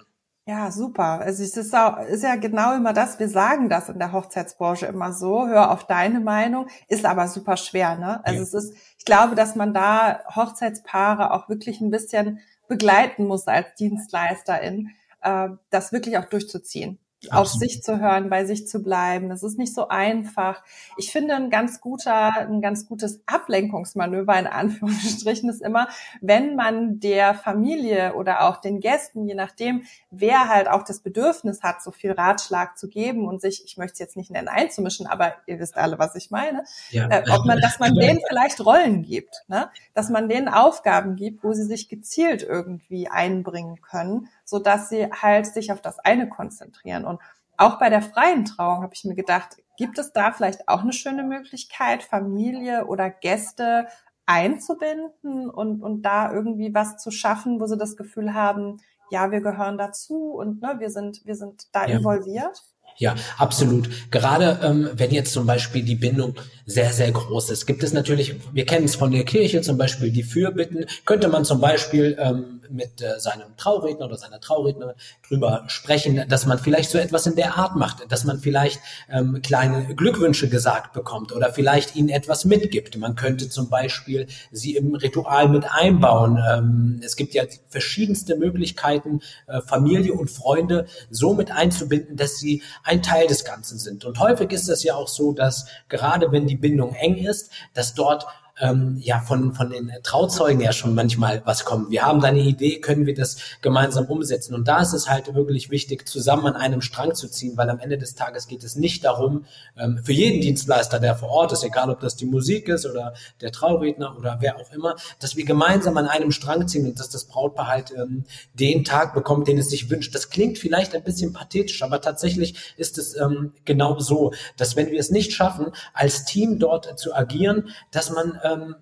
Ja, 0.48 0.70
super. 0.70 1.20
Also 1.22 1.42
es 1.42 1.56
ist, 1.56 1.74
auch, 1.74 1.98
ist 1.98 2.22
ja 2.22 2.36
genau 2.36 2.76
immer 2.76 2.92
das, 2.92 3.18
wir 3.18 3.28
sagen 3.28 3.68
das 3.68 3.88
in 3.88 3.98
der 3.98 4.12
Hochzeitsbranche 4.12 4.86
immer 4.86 5.12
so, 5.12 5.48
hör 5.48 5.72
auf 5.72 5.88
deine 5.88 6.20
Meinung, 6.20 6.68
ist 6.86 7.04
aber 7.04 7.26
super 7.26 7.56
schwer, 7.56 7.96
ne? 7.96 8.24
Also 8.24 8.38
ja. 8.38 8.42
es 8.44 8.54
ist, 8.54 8.76
ich 8.96 9.04
glaube, 9.04 9.34
dass 9.34 9.56
man 9.56 9.74
da 9.74 10.20
Hochzeitspaare 10.36 11.32
auch 11.32 11.48
wirklich 11.48 11.80
ein 11.80 11.90
bisschen 11.90 12.38
begleiten 12.68 13.26
muss 13.26 13.48
als 13.48 13.74
Dienstleisterin, 13.74 14.90
äh, 15.22 15.48
das 15.70 15.90
wirklich 15.90 16.16
auch 16.16 16.26
durchzuziehen. 16.26 17.00
Auf 17.32 17.48
sich 17.48 17.82
zu 17.82 18.00
hören, 18.00 18.30
bei 18.30 18.44
sich 18.44 18.66
zu 18.66 18.82
bleiben. 18.82 19.28
Das 19.28 19.42
ist 19.42 19.58
nicht 19.58 19.74
so 19.74 19.88
einfach. 19.88 20.62
Ich 20.96 21.12
finde 21.12 21.34
ein 21.34 21.50
ganz 21.50 21.80
guter, 21.80 22.36
ein 22.36 22.60
ganz 22.60 22.86
gutes 22.86 23.20
Ablenkungsmanöver 23.26 24.38
in 24.38 24.46
Anführungsstrichen 24.56 25.48
ist 25.48 25.62
immer, 25.62 25.88
wenn 26.20 26.56
man 26.56 27.00
der 27.00 27.34
Familie 27.34 28.14
oder 28.14 28.42
auch 28.42 28.58
den 28.58 28.80
Gästen, 28.80 29.26
je 29.26 29.34
nachdem, 29.34 29.82
wer 30.10 30.48
halt 30.48 30.68
auch 30.68 30.82
das 30.82 31.00
Bedürfnis 31.00 31.62
hat, 31.62 31.82
so 31.82 31.90
viel 31.90 32.12
Ratschlag 32.12 32.78
zu 32.78 32.88
geben 32.88 33.26
und 33.26 33.40
sich, 33.40 33.64
ich 33.64 33.76
möchte 33.76 33.94
es 33.94 33.98
jetzt 33.98 34.16
nicht 34.16 34.30
nennen, 34.30 34.48
einzumischen, 34.48 35.06
aber 35.06 35.34
ihr 35.46 35.58
wisst 35.58 35.76
alle, 35.76 35.98
was 35.98 36.14
ich 36.14 36.30
meine, 36.30 36.64
ja. 36.90 37.08
äh, 37.08 37.24
ob 37.30 37.44
man, 37.44 37.60
dass 37.60 37.78
man 37.78 37.94
denen 37.98 38.20
vielleicht 38.28 38.64
Rollen 38.64 39.02
gibt, 39.02 39.44
ne? 39.48 39.70
dass 39.94 40.10
man 40.10 40.28
denen 40.28 40.48
Aufgaben 40.48 41.16
gibt, 41.16 41.44
wo 41.44 41.52
sie 41.52 41.64
sich 41.64 41.88
gezielt 41.88 42.42
irgendwie 42.42 43.08
einbringen 43.08 43.80
können 43.80 44.28
so 44.46 44.58
dass 44.58 44.88
sie 44.88 45.10
halt 45.10 45.46
sich 45.46 45.70
auf 45.72 45.82
das 45.82 45.98
eine 45.98 46.28
konzentrieren. 46.28 47.04
Und 47.04 47.20
auch 47.58 47.78
bei 47.78 47.90
der 47.90 48.00
freien 48.00 48.44
Trauung 48.44 48.82
habe 48.82 48.94
ich 48.94 49.04
mir 49.04 49.14
gedacht, 49.14 49.56
gibt 49.76 49.98
es 49.98 50.12
da 50.12 50.32
vielleicht 50.32 50.68
auch 50.68 50.82
eine 50.82 50.92
schöne 50.92 51.24
Möglichkeit, 51.24 52.02
Familie 52.02 52.86
oder 52.86 53.10
Gäste 53.10 53.88
einzubinden 54.24 55.50
und, 55.50 55.82
und 55.82 56.02
da 56.02 56.32
irgendwie 56.32 56.74
was 56.74 56.96
zu 56.96 57.10
schaffen, 57.10 57.60
wo 57.60 57.66
sie 57.66 57.76
das 57.76 57.96
Gefühl 57.96 58.34
haben, 58.34 58.78
ja, 59.10 59.30
wir 59.30 59.40
gehören 59.40 59.78
dazu 59.78 60.32
und 60.32 60.62
ne, 60.62 60.76
wir 60.78 60.90
sind, 60.90 61.24
wir 61.24 61.36
sind 61.36 61.74
da 61.74 61.86
ja. 61.86 61.98
involviert? 61.98 62.62
Ja, 62.98 63.14
absolut. 63.36 63.90
Gerade 64.10 64.58
ähm, 64.62 64.90
wenn 64.94 65.10
jetzt 65.10 65.32
zum 65.32 65.46
Beispiel 65.46 65.82
die 65.82 65.96
Bindung 65.96 66.34
sehr, 66.64 66.92
sehr 66.92 67.12
groß 67.12 67.50
ist, 67.50 67.66
gibt 67.66 67.82
es 67.82 67.92
natürlich, 67.92 68.34
wir 68.52 68.66
kennen 68.66 68.86
es 68.86 68.96
von 68.96 69.12
der 69.12 69.24
Kirche 69.24 69.60
zum 69.60 69.78
Beispiel, 69.78 70.10
die 70.10 70.22
Fürbitten, 70.22 70.86
könnte 71.04 71.28
man 71.28 71.44
zum 71.44 71.60
Beispiel 71.60 72.16
ähm, 72.18 72.60
mit 72.70 73.00
äh, 73.00 73.20
seinem 73.20 73.56
Trauredner 73.56 74.06
oder 74.06 74.16
seiner 74.16 74.40
Traurednerin 74.40 74.94
drüber 75.28 75.64
sprechen, 75.68 76.24
dass 76.28 76.46
man 76.46 76.58
vielleicht 76.58 76.90
so 76.90 76.98
etwas 76.98 77.26
in 77.26 77.36
der 77.36 77.56
Art 77.56 77.76
macht, 77.76 78.10
dass 78.10 78.24
man 78.24 78.40
vielleicht 78.40 78.80
ähm, 79.10 79.40
kleine 79.42 79.94
Glückwünsche 79.94 80.48
gesagt 80.48 80.92
bekommt 80.92 81.32
oder 81.32 81.52
vielleicht 81.52 81.96
ihnen 81.96 82.08
etwas 82.08 82.44
mitgibt. 82.44 82.96
Man 82.96 83.14
könnte 83.14 83.48
zum 83.48 83.68
Beispiel 83.68 84.26
sie 84.50 84.76
im 84.76 84.94
Ritual 84.94 85.48
mit 85.48 85.64
einbauen. 85.70 86.38
Ähm, 86.50 87.00
es 87.04 87.16
gibt 87.16 87.34
ja 87.34 87.44
verschiedenste 87.68 88.36
Möglichkeiten, 88.36 89.20
äh, 89.46 89.60
Familie 89.60 90.14
und 90.14 90.30
Freunde 90.30 90.86
so 91.10 91.34
mit 91.34 91.50
einzubinden, 91.50 92.16
dass 92.16 92.38
sie 92.38 92.62
ein 92.86 93.02
Teil 93.02 93.26
des 93.26 93.44
Ganzen 93.44 93.78
sind. 93.78 94.04
Und 94.04 94.20
häufig 94.20 94.52
ist 94.52 94.68
es 94.68 94.84
ja 94.84 94.94
auch 94.94 95.08
so, 95.08 95.32
dass 95.32 95.66
gerade 95.88 96.30
wenn 96.30 96.46
die 96.46 96.56
Bindung 96.56 96.94
eng 96.94 97.16
ist, 97.16 97.50
dass 97.74 97.94
dort 97.94 98.26
ähm, 98.58 98.98
ja 99.00 99.20
von, 99.20 99.52
von 99.54 99.70
den 99.70 99.92
Trauzeugen 100.02 100.60
ja 100.60 100.72
schon 100.72 100.94
manchmal 100.94 101.42
was 101.44 101.64
kommt. 101.64 101.90
Wir 101.90 102.02
haben 102.02 102.20
da 102.20 102.28
eine 102.28 102.40
Idee, 102.40 102.80
können 102.80 103.06
wir 103.06 103.14
das 103.14 103.36
gemeinsam 103.60 104.06
umsetzen. 104.06 104.54
Und 104.54 104.66
da 104.66 104.80
ist 104.80 104.94
es 104.94 105.08
halt 105.08 105.34
wirklich 105.34 105.70
wichtig, 105.70 106.08
zusammen 106.08 106.46
an 106.46 106.56
einem 106.56 106.80
Strang 106.80 107.14
zu 107.14 107.28
ziehen, 107.28 107.56
weil 107.56 107.68
am 107.68 107.78
Ende 107.78 107.98
des 107.98 108.14
Tages 108.14 108.48
geht 108.48 108.64
es 108.64 108.76
nicht 108.76 109.04
darum, 109.04 109.44
ähm, 109.76 110.00
für 110.02 110.12
jeden 110.12 110.40
Dienstleister, 110.40 111.00
der 111.00 111.16
vor 111.16 111.28
Ort 111.28 111.52
ist, 111.52 111.64
egal 111.64 111.90
ob 111.90 112.00
das 112.00 112.16
die 112.16 112.26
Musik 112.26 112.68
ist 112.68 112.86
oder 112.86 113.14
der 113.40 113.52
Trauredner 113.52 114.16
oder 114.18 114.38
wer 114.40 114.56
auch 114.56 114.72
immer, 114.72 114.96
dass 115.18 115.36
wir 115.36 115.44
gemeinsam 115.44 115.96
an 115.98 116.06
einem 116.06 116.32
Strang 116.32 116.66
ziehen 116.66 116.86
und 116.86 116.98
dass 116.98 117.10
das 117.10 117.24
Brautpaar 117.24 117.68
halt 117.68 117.92
ähm, 117.92 118.24
den 118.54 118.84
Tag 118.84 119.12
bekommt, 119.12 119.48
den 119.48 119.58
es 119.58 119.68
sich 119.68 119.90
wünscht. 119.90 120.14
Das 120.14 120.30
klingt 120.30 120.58
vielleicht 120.58 120.94
ein 120.94 121.04
bisschen 121.04 121.32
pathetisch, 121.32 121.82
aber 121.82 122.00
tatsächlich 122.00 122.74
ist 122.76 122.96
es 122.96 123.16
ähm, 123.16 123.52
genau 123.64 123.98
so, 123.98 124.32
dass 124.56 124.76
wenn 124.76 124.90
wir 124.90 124.98
es 124.98 125.10
nicht 125.10 125.32
schaffen, 125.32 125.66
als 125.92 126.24
Team 126.24 126.58
dort 126.58 126.98
zu 126.98 127.14
agieren, 127.14 127.68
dass 127.90 128.10
man 128.10 128.38
ähm, 128.46 128.76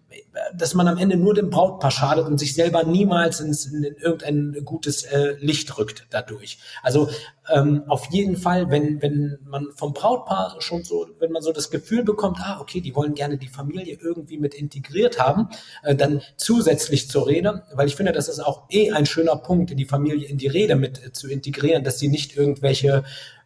dass 0.55 0.75
man 0.75 0.89
am 0.89 0.99
Ende 0.99 1.17
nur 1.17 1.35
dem 1.35 1.51
Brautpaar 1.51 1.91
schadet 1.91 2.27
und 2.27 2.39
sich 2.39 2.55
selber 2.55 2.85
niemals 2.85 3.41
ins, 3.41 3.67
in 3.67 3.85
irgendein 3.85 4.65
gutes 4.65 5.05
äh, 5.05 5.37
Licht 5.39 5.77
rückt 5.79 6.07
dadurch. 6.11 6.59
Also 6.83 7.09
ähm, 7.53 7.85
auf 7.89 8.07
jeden 8.11 8.37
Fall, 8.37 8.71
wenn, 8.71 9.01
wenn 9.03 9.39
man 9.45 9.69
vom 9.75 9.93
Brautpaar 9.93 10.57
schon 10.61 10.83
so, 10.83 11.07
wenn 11.19 11.33
man 11.33 11.43
so 11.43 11.53
das 11.53 11.71
Gefühl 11.71 12.05
bekommt, 12.05 12.39
ah, 12.41 12.59
okay, 12.61 12.81
die 12.81 12.95
wollen 12.95 13.15
gerne 13.15 13.39
die 13.39 13.49
Familie 13.49 13.99
irgendwie 14.01 14.39
mit 14.39 14.55
integriert 14.55 15.19
haben, 15.19 15.49
äh, 15.83 15.95
dann 15.95 16.23
zusätzlich 16.37 17.09
zur 17.09 17.27
Rede, 17.27 17.65
weil 17.75 17.87
ich 17.87 17.97
finde, 17.97 18.13
das 18.13 18.29
ist 18.29 18.41
auch 18.41 18.65
eh 18.71 18.93
ein 18.93 19.07
schöner 19.07 19.37
Punkt, 19.37 19.79
die 19.79 19.85
Familie 19.85 20.29
in 20.29 20.39
die 20.39 20.49
Rede 20.49 20.77
mit 20.77 21.05
äh, 21.05 21.13
zu 21.13 21.29
integrieren, 21.29 21.85
dass 21.85 21.99
sie 21.99 22.09
nicht 22.09 22.37
irgendwelche 22.37 23.05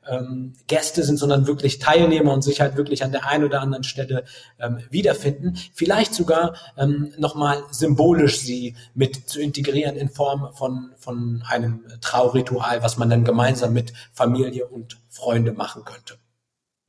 ähm, 0.09 0.55
Gäste 0.67 1.03
sind, 1.03 1.19
sondern 1.19 1.47
wirklich 1.47 1.79
Teilnehmer 1.79 2.33
und 2.33 2.43
sich 2.43 2.61
halt 2.61 2.77
wirklich 2.77 3.05
an 3.05 3.13
der 3.13 3.27
einen 3.27 3.45
oder 3.45 3.61
anderen 3.61 3.85
Stelle 3.85 4.25
ähm, 4.59 4.79
wiederfinden. 4.91 5.57
Vielleicht 5.75 6.15
sogar 6.15 6.55
ähm, 6.77 7.13
nochmal 7.19 7.63
symbolisch 7.71 8.41
sie 8.41 8.77
mit 8.95 9.29
zu 9.29 9.41
integrieren 9.41 9.97
in 9.97 10.09
Form 10.09 10.53
von, 10.55 10.93
von 10.99 11.43
einem 11.49 11.85
Trauritual, 12.01 12.83
was 12.83 12.97
man 12.97 13.11
dann 13.11 13.25
gemeinsam 13.25 13.73
mit 13.73 13.93
Familie 14.13 14.67
und 14.67 15.01
Freunde 15.09 15.53
machen 15.53 15.85
könnte. 15.85 16.15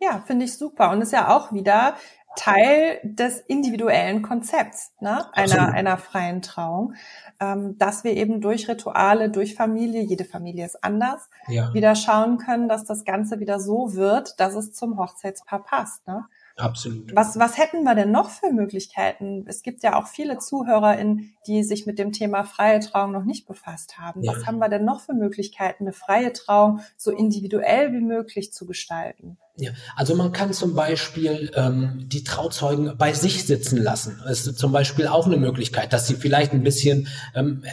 Ja, 0.01 0.23
finde 0.25 0.45
ich 0.45 0.57
super. 0.57 0.91
Und 0.91 1.01
ist 1.01 1.11
ja 1.11 1.35
auch 1.35 1.51
wieder 1.51 1.95
Teil 2.39 2.99
des 3.03 3.39
individuellen 3.39 4.21
Konzepts 4.21 4.93
ne? 5.01 5.25
einer, 5.33 5.73
einer 5.73 5.97
freien 5.97 6.41
Trauung 6.41 6.93
ähm, 7.39 7.77
dass 7.77 8.03
wir 8.03 8.13
eben 8.13 8.41
durch 8.41 8.67
Rituale, 8.67 9.29
durch 9.29 9.55
Familie, 9.55 10.01
jede 10.01 10.25
Familie 10.25 10.65
ist 10.65 10.83
anders, 10.83 11.29
ja. 11.47 11.73
wieder 11.73 11.95
schauen 11.95 12.37
können, 12.37 12.67
dass 12.67 12.85
das 12.85 13.05
Ganze 13.05 13.39
wieder 13.39 13.59
so 13.59 13.93
wird, 13.93 14.39
dass 14.39 14.55
es 14.55 14.73
zum 14.73 14.99
Hochzeitspaar 14.99 15.63
passt. 15.63 16.05
Ne? 16.07 16.25
Absolut. 16.59 17.15
Was, 17.15 17.39
was 17.39 17.57
hätten 17.57 17.83
wir 17.83 17.95
denn 17.95 18.11
noch 18.11 18.29
für 18.29 18.51
Möglichkeiten? 18.51 19.45
Es 19.47 19.63
gibt 19.63 19.83
ja 19.83 19.99
auch 19.99 20.07
viele 20.07 20.37
ZuhörerInnen, 20.37 21.33
die 21.47 21.63
sich 21.63 21.85
mit 21.85 21.97
dem 21.97 22.11
Thema 22.11 22.43
freie 22.43 22.79
Trauung 22.79 23.11
noch 23.11 23.23
nicht 23.23 23.47
befasst 23.47 23.97
haben. 23.97 24.23
Ja. 24.23 24.33
Was 24.33 24.45
haben 24.45 24.59
wir 24.59 24.69
denn 24.69 24.85
noch 24.85 24.99
für 25.01 25.13
Möglichkeiten, 25.13 25.85
eine 25.85 25.93
freie 25.93 26.33
Trauung 26.33 26.81
so 26.97 27.11
individuell 27.11 27.93
wie 27.93 28.01
möglich 28.01 28.51
zu 28.53 28.65
gestalten? 28.65 29.37
Ja, 29.57 29.71
also 29.95 30.15
man 30.15 30.31
kann 30.31 30.53
zum 30.53 30.73
Beispiel 30.73 31.51
ähm, 31.55 32.05
die 32.07 32.23
Trauzeugen 32.23 32.97
bei 32.97 33.13
sich 33.13 33.45
sitzen 33.45 33.77
lassen. 33.77 34.21
Das 34.25 34.47
ist 34.47 34.57
zum 34.57 34.71
Beispiel 34.71 35.07
auch 35.07 35.25
eine 35.25 35.37
Möglichkeit, 35.37 35.91
dass 35.91 36.07
sie 36.07 36.15
vielleicht 36.15 36.53
ein 36.53 36.63
bisschen 36.63 37.07
ähm, 37.35 37.63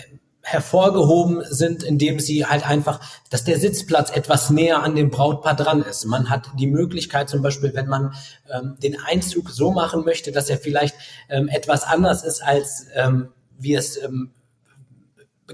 hervorgehoben 0.48 1.42
sind, 1.50 1.82
indem 1.82 2.20
sie 2.20 2.46
halt 2.46 2.64
einfach, 2.64 3.00
dass 3.30 3.42
der 3.42 3.58
Sitzplatz 3.58 4.12
etwas 4.12 4.48
näher 4.48 4.80
an 4.84 4.94
dem 4.94 5.10
Brautpaar 5.10 5.56
dran 5.56 5.82
ist. 5.82 6.04
Man 6.04 6.30
hat 6.30 6.50
die 6.56 6.68
Möglichkeit 6.68 7.28
zum 7.28 7.42
Beispiel, 7.42 7.74
wenn 7.74 7.88
man 7.88 8.14
ähm, 8.54 8.76
den 8.80 8.96
Einzug 9.00 9.50
so 9.50 9.72
machen 9.72 10.04
möchte, 10.04 10.30
dass 10.30 10.48
er 10.48 10.58
vielleicht 10.58 10.94
ähm, 11.28 11.48
etwas 11.48 11.82
anders 11.82 12.22
ist, 12.22 12.44
als 12.44 12.86
ähm, 12.94 13.30
wir 13.58 13.80
es 13.80 14.00
ähm, 14.00 14.30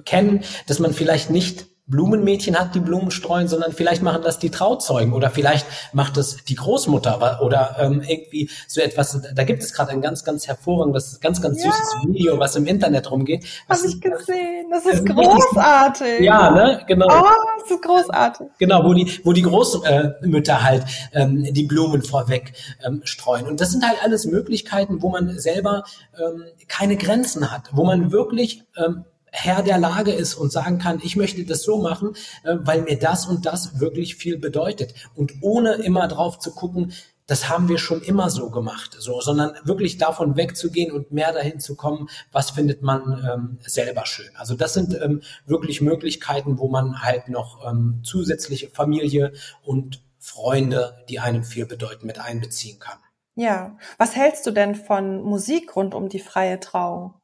kennen, 0.04 0.44
dass 0.66 0.78
man 0.78 0.92
vielleicht 0.92 1.30
nicht 1.30 1.68
Blumenmädchen 1.92 2.58
hat, 2.58 2.74
die 2.74 2.80
Blumen 2.80 3.10
streuen, 3.10 3.46
sondern 3.46 3.72
vielleicht 3.72 4.02
machen 4.02 4.22
das 4.24 4.38
die 4.38 4.50
Trauzeugen 4.50 5.12
oder 5.12 5.30
vielleicht 5.30 5.66
macht 5.92 6.16
es 6.16 6.42
die 6.44 6.54
Großmutter 6.54 7.42
oder 7.42 7.76
ähm, 7.78 8.02
irgendwie 8.04 8.50
so 8.66 8.80
etwas. 8.80 9.20
Da 9.34 9.44
gibt 9.44 9.62
es 9.62 9.74
gerade 9.74 9.92
ein 9.92 10.00
ganz, 10.00 10.24
ganz 10.24 10.48
hervorragendes, 10.48 11.20
ganz, 11.20 11.40
ganz 11.40 11.62
ja. 11.62 11.70
süßes 11.70 11.94
Video, 12.08 12.38
was 12.38 12.56
im 12.56 12.66
Internet 12.66 13.10
rumgeht. 13.10 13.44
Habe 13.68 13.80
ich 13.86 14.00
gesehen. 14.00 14.70
Das 14.70 14.86
ist 14.86 15.06
großartig. 15.06 16.20
Ja, 16.20 16.50
ne, 16.50 16.82
genau. 16.88 17.06
Oh, 17.08 17.26
das 17.60 17.70
ist 17.70 17.82
großartig. 17.82 18.46
Genau, 18.58 18.84
wo 18.84 18.94
die, 18.94 19.20
wo 19.24 19.34
die 19.34 19.42
Großmütter 19.42 20.62
halt 20.62 20.84
ähm, 21.12 21.44
die 21.52 21.64
Blumen 21.64 22.02
vorweg 22.02 22.54
ähm, 22.84 23.02
streuen. 23.04 23.46
Und 23.46 23.60
das 23.60 23.70
sind 23.70 23.86
halt 23.86 24.02
alles 24.02 24.24
Möglichkeiten, 24.24 25.02
wo 25.02 25.10
man 25.10 25.38
selber 25.38 25.84
ähm, 26.18 26.44
keine 26.68 26.96
Grenzen 26.96 27.52
hat, 27.52 27.68
wo 27.72 27.84
man 27.84 28.12
wirklich 28.12 28.64
ähm, 28.76 29.04
Herr 29.34 29.62
der 29.62 29.78
Lage 29.78 30.12
ist 30.12 30.34
und 30.34 30.52
sagen 30.52 30.78
kann, 30.78 31.00
ich 31.02 31.16
möchte 31.16 31.44
das 31.44 31.62
so 31.62 31.80
machen, 31.80 32.14
äh, 32.44 32.56
weil 32.60 32.82
mir 32.82 32.98
das 32.98 33.26
und 33.26 33.46
das 33.46 33.80
wirklich 33.80 34.16
viel 34.16 34.38
bedeutet. 34.38 34.94
Und 35.16 35.32
ohne 35.40 35.74
immer 35.76 36.06
drauf 36.06 36.38
zu 36.38 36.52
gucken, 36.52 36.92
das 37.26 37.48
haben 37.48 37.68
wir 37.68 37.78
schon 37.78 38.02
immer 38.02 38.28
so 38.28 38.50
gemacht, 38.50 38.96
so, 38.98 39.22
sondern 39.22 39.54
wirklich 39.64 39.96
davon 39.96 40.36
wegzugehen 40.36 40.92
und 40.92 41.12
mehr 41.12 41.32
dahin 41.32 41.60
zu 41.60 41.76
kommen, 41.76 42.10
was 42.30 42.50
findet 42.50 42.82
man 42.82 43.26
ähm, 43.32 43.58
selber 43.64 44.04
schön. 44.04 44.28
Also 44.36 44.54
das 44.54 44.74
sind 44.74 44.94
ähm, 45.00 45.22
wirklich 45.46 45.80
Möglichkeiten, 45.80 46.58
wo 46.58 46.68
man 46.68 47.00
halt 47.00 47.28
noch 47.28 47.66
ähm, 47.66 48.00
zusätzliche 48.02 48.68
Familie 48.68 49.32
und 49.62 50.02
Freunde, 50.18 51.04
die 51.08 51.20
einem 51.20 51.42
viel 51.42 51.64
bedeuten, 51.64 52.06
mit 52.06 52.18
einbeziehen 52.18 52.78
kann. 52.78 52.98
Ja, 53.34 53.78
was 53.96 54.14
hältst 54.14 54.46
du 54.46 54.50
denn 54.50 54.74
von 54.74 55.22
Musik 55.22 55.74
rund 55.74 55.94
um 55.94 56.10
die 56.10 56.20
freie 56.20 56.60
Trauung? 56.60 57.14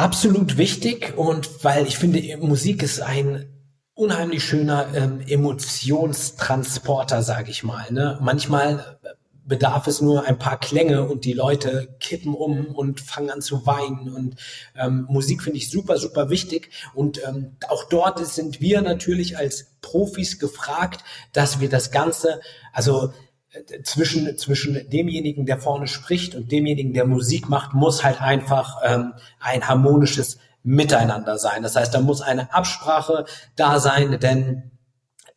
Absolut 0.00 0.56
wichtig 0.56 1.16
und 1.16 1.62
weil 1.62 1.86
ich 1.86 1.98
finde, 1.98 2.38
Musik 2.38 2.82
ist 2.82 3.02
ein 3.02 3.46
unheimlich 3.92 4.42
schöner 4.42 4.86
ähm, 4.94 5.20
Emotionstransporter, 5.26 7.22
sage 7.22 7.50
ich 7.50 7.64
mal. 7.64 7.92
Ne? 7.92 8.18
Manchmal 8.22 8.98
bedarf 9.44 9.86
es 9.88 10.00
nur 10.00 10.26
ein 10.26 10.38
paar 10.38 10.58
Klänge 10.58 11.06
und 11.06 11.26
die 11.26 11.34
Leute 11.34 11.96
kippen 12.00 12.34
um 12.34 12.66
und 12.66 13.00
fangen 13.00 13.30
an 13.30 13.42
zu 13.42 13.66
weinen. 13.66 14.08
Und 14.14 14.36
ähm, 14.74 15.06
Musik 15.10 15.42
finde 15.42 15.58
ich 15.58 15.68
super, 15.70 15.98
super 15.98 16.30
wichtig. 16.30 16.70
Und 16.94 17.20
ähm, 17.26 17.56
auch 17.68 17.84
dort 17.84 18.24
sind 18.26 18.62
wir 18.62 18.80
natürlich 18.80 19.36
als 19.36 19.66
Profis 19.82 20.38
gefragt, 20.38 21.04
dass 21.34 21.60
wir 21.60 21.68
das 21.68 21.90
Ganze, 21.90 22.40
also 22.72 23.12
zwischen, 23.82 24.36
zwischen 24.38 24.88
demjenigen, 24.90 25.46
der 25.46 25.58
vorne 25.58 25.86
spricht 25.86 26.34
und 26.34 26.52
demjenigen, 26.52 26.92
der 26.92 27.06
Musik 27.06 27.48
macht, 27.48 27.74
muss 27.74 28.04
halt 28.04 28.20
einfach 28.20 28.78
ähm, 28.84 29.14
ein 29.40 29.66
harmonisches 29.66 30.38
Miteinander 30.62 31.38
sein. 31.38 31.62
Das 31.62 31.74
heißt, 31.74 31.92
da 31.94 32.00
muss 32.00 32.20
eine 32.20 32.52
Absprache 32.52 33.24
da 33.56 33.80
sein, 33.80 34.18
denn 34.20 34.70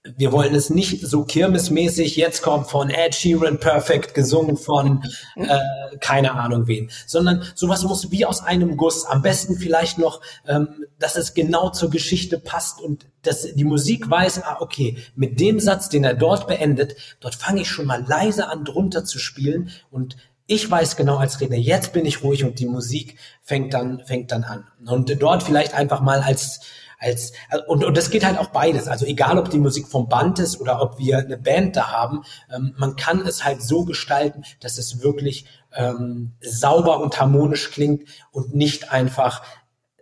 wir 0.03 0.33
wollen 0.33 0.53
es 0.53 0.69
nicht 0.69 1.07
so 1.07 1.23
kirmesmäßig, 1.23 2.17
jetzt 2.17 2.41
kommt 2.41 2.69
von 2.69 2.89
Ed 2.89 3.15
Sheeran 3.15 3.57
Perfect 3.57 4.13
gesungen 4.13 4.57
von 4.57 5.01
äh, 5.35 5.57
keine 6.01 6.33
Ahnung 6.33 6.67
wen, 6.67 6.91
sondern 7.07 7.43
sowas 7.55 7.83
muss 7.83 8.11
wie 8.11 8.25
aus 8.25 8.43
einem 8.43 8.75
Guss, 8.75 9.05
am 9.05 9.21
besten 9.21 9.57
vielleicht 9.57 9.97
noch, 9.97 10.19
ähm, 10.45 10.85
dass 10.99 11.15
es 11.15 11.33
genau 11.33 11.69
zur 11.69 11.89
Geschichte 11.89 12.37
passt 12.37 12.81
und 12.81 13.05
dass 13.21 13.43
die 13.53 13.63
Musik 13.63 14.09
weiß, 14.09 14.43
ah, 14.43 14.57
okay, 14.59 14.97
mit 15.15 15.39
dem 15.39 15.61
Satz, 15.61 15.87
den 15.87 16.03
er 16.03 16.15
dort 16.15 16.47
beendet, 16.47 16.95
dort 17.21 17.35
fange 17.35 17.61
ich 17.61 17.69
schon 17.69 17.85
mal 17.85 18.03
leise 18.05 18.49
an 18.49 18.65
drunter 18.65 19.05
zu 19.05 19.19
spielen. 19.19 19.69
Und 19.89 20.17
ich 20.47 20.69
weiß 20.69 20.97
genau 20.97 21.15
als 21.15 21.39
Redner, 21.39 21.55
jetzt 21.55 21.93
bin 21.93 22.05
ich 22.05 22.21
ruhig 22.23 22.43
und 22.43 22.59
die 22.59 22.65
Musik 22.65 23.17
fängt 23.41 23.73
dann, 23.73 24.03
fängt 24.05 24.33
dann 24.33 24.43
an. 24.43 24.67
Und 24.85 25.21
dort 25.21 25.43
vielleicht 25.43 25.73
einfach 25.73 26.01
mal 26.01 26.19
als 26.19 26.59
als 27.03 27.33
und, 27.67 27.83
und 27.83 27.97
das 27.97 28.09
geht 28.09 28.25
halt 28.25 28.37
auch 28.37 28.47
beides. 28.47 28.87
Also 28.87 29.05
egal, 29.05 29.37
ob 29.37 29.49
die 29.49 29.59
Musik 29.59 29.87
vom 29.87 30.07
Band 30.07 30.39
ist 30.39 30.59
oder 30.59 30.81
ob 30.81 30.97
wir 30.97 31.19
eine 31.19 31.37
Band 31.37 31.75
da 31.75 31.91
haben, 31.91 32.23
ähm, 32.53 32.73
man 32.77 32.95
kann 32.95 33.21
es 33.27 33.43
halt 33.43 33.61
so 33.61 33.85
gestalten, 33.85 34.43
dass 34.59 34.77
es 34.77 35.03
wirklich 35.03 35.45
ähm, 35.75 36.33
sauber 36.41 36.99
und 37.01 37.19
harmonisch 37.19 37.71
klingt 37.71 38.07
und 38.31 38.55
nicht 38.55 38.91
einfach 38.91 39.43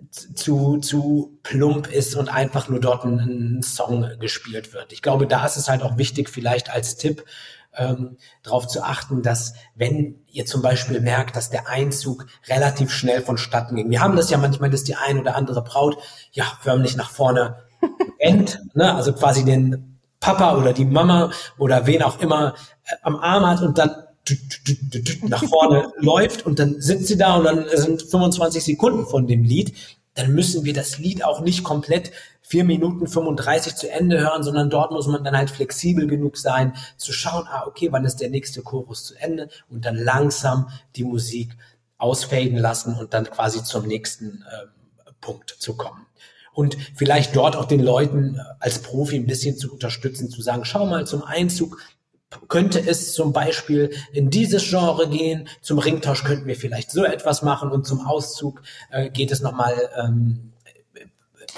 zu, 0.09 0.77
zu 0.77 1.39
plump 1.43 1.91
ist 1.91 2.15
und 2.15 2.29
einfach 2.29 2.69
nur 2.69 2.79
dort 2.79 3.05
ein, 3.05 3.19
ein 3.19 3.63
Song 3.63 4.07
gespielt 4.19 4.73
wird. 4.73 4.93
Ich 4.93 5.01
glaube, 5.01 5.27
da 5.27 5.45
ist 5.45 5.57
es 5.57 5.69
halt 5.69 5.83
auch 5.83 5.97
wichtig, 5.97 6.29
vielleicht 6.29 6.69
als 6.69 6.97
Tipp, 6.97 7.23
ähm, 7.75 8.17
darauf 8.43 8.67
zu 8.67 8.83
achten, 8.83 9.21
dass 9.21 9.53
wenn 9.75 10.21
ihr 10.27 10.45
zum 10.45 10.61
Beispiel 10.61 10.99
merkt, 10.99 11.35
dass 11.35 11.49
der 11.49 11.67
Einzug 11.67 12.25
relativ 12.47 12.91
schnell 12.91 13.21
vonstatten 13.21 13.75
ging. 13.75 13.89
Wir 13.89 14.01
haben 14.01 14.15
das 14.15 14.29
ja 14.29 14.37
manchmal, 14.37 14.69
dass 14.69 14.83
die 14.83 14.95
ein 14.95 15.19
oder 15.19 15.35
andere 15.35 15.63
Braut 15.63 15.97
ja 16.31 16.45
förmlich 16.61 16.95
nach 16.95 17.09
vorne 17.09 17.57
rennt, 18.19 18.61
ne? 18.73 18.93
also 18.93 19.13
quasi 19.13 19.45
den 19.45 19.99
Papa 20.19 20.55
oder 20.55 20.73
die 20.73 20.85
Mama 20.85 21.31
oder 21.57 21.87
wen 21.87 22.03
auch 22.03 22.19
immer 22.19 22.53
äh, 22.83 22.95
am 23.01 23.17
Arm 23.17 23.45
hat 23.45 23.61
und 23.61 23.77
dann 23.77 23.91
nach 25.27 25.43
vorne 25.43 25.91
läuft 25.97 26.45
und 26.45 26.59
dann 26.59 26.79
sitzt 26.79 27.07
sie 27.07 27.17
da 27.17 27.37
und 27.37 27.45
dann 27.45 27.65
sind 27.73 28.03
25 28.03 28.63
Sekunden 28.63 29.05
von 29.07 29.27
dem 29.27 29.43
Lied 29.43 29.73
dann 30.13 30.33
müssen 30.33 30.65
wir 30.65 30.73
das 30.73 30.97
Lied 30.97 31.23
auch 31.23 31.41
nicht 31.41 31.63
komplett 31.63 32.11
vier 32.41 32.63
Minuten 32.65 33.07
35 33.07 33.75
zu 33.75 33.89
Ende 33.89 34.19
hören, 34.19 34.43
sondern 34.43 34.69
dort 34.69 34.91
muss 34.91 35.07
man 35.07 35.23
dann 35.23 35.37
halt 35.37 35.49
flexibel 35.49 36.07
genug 36.07 36.37
sein, 36.37 36.73
zu 36.97 37.13
schauen, 37.13 37.45
ah, 37.47 37.63
okay, 37.65 37.89
wann 37.91 38.03
ist 38.03 38.17
der 38.17 38.29
nächste 38.29 38.61
Chorus 38.61 39.05
zu 39.05 39.15
Ende 39.15 39.49
und 39.69 39.85
dann 39.85 39.95
langsam 39.95 40.69
die 40.95 41.05
Musik 41.05 41.55
ausfaden 41.97 42.57
lassen 42.57 42.95
und 42.95 43.13
dann 43.13 43.25
quasi 43.25 43.63
zum 43.63 43.87
nächsten 43.87 44.43
äh, 44.49 45.11
Punkt 45.21 45.55
zu 45.59 45.77
kommen. 45.77 46.05
Und 46.53 46.75
vielleicht 46.95 47.35
dort 47.35 47.55
auch 47.55 47.65
den 47.65 47.79
Leuten 47.79 48.41
als 48.59 48.79
Profi 48.79 49.15
ein 49.15 49.27
bisschen 49.27 49.57
zu 49.57 49.71
unterstützen, 49.71 50.29
zu 50.29 50.41
sagen, 50.41 50.65
schau 50.65 50.85
mal 50.85 51.07
zum 51.07 51.23
Einzug, 51.23 51.77
könnte 52.47 52.79
es 52.79 53.13
zum 53.13 53.33
Beispiel 53.33 53.91
in 54.13 54.29
dieses 54.29 54.69
Genre 54.69 55.09
gehen, 55.09 55.47
zum 55.61 55.79
Ringtausch 55.79 56.23
könnten 56.23 56.47
wir 56.47 56.55
vielleicht 56.55 56.91
so 56.91 57.03
etwas 57.03 57.41
machen 57.41 57.71
und 57.71 57.85
zum 57.85 58.05
Auszug 58.05 58.61
äh, 58.89 59.09
geht 59.09 59.31
es 59.31 59.41
nochmal 59.41 59.75
ähm, 60.01 60.53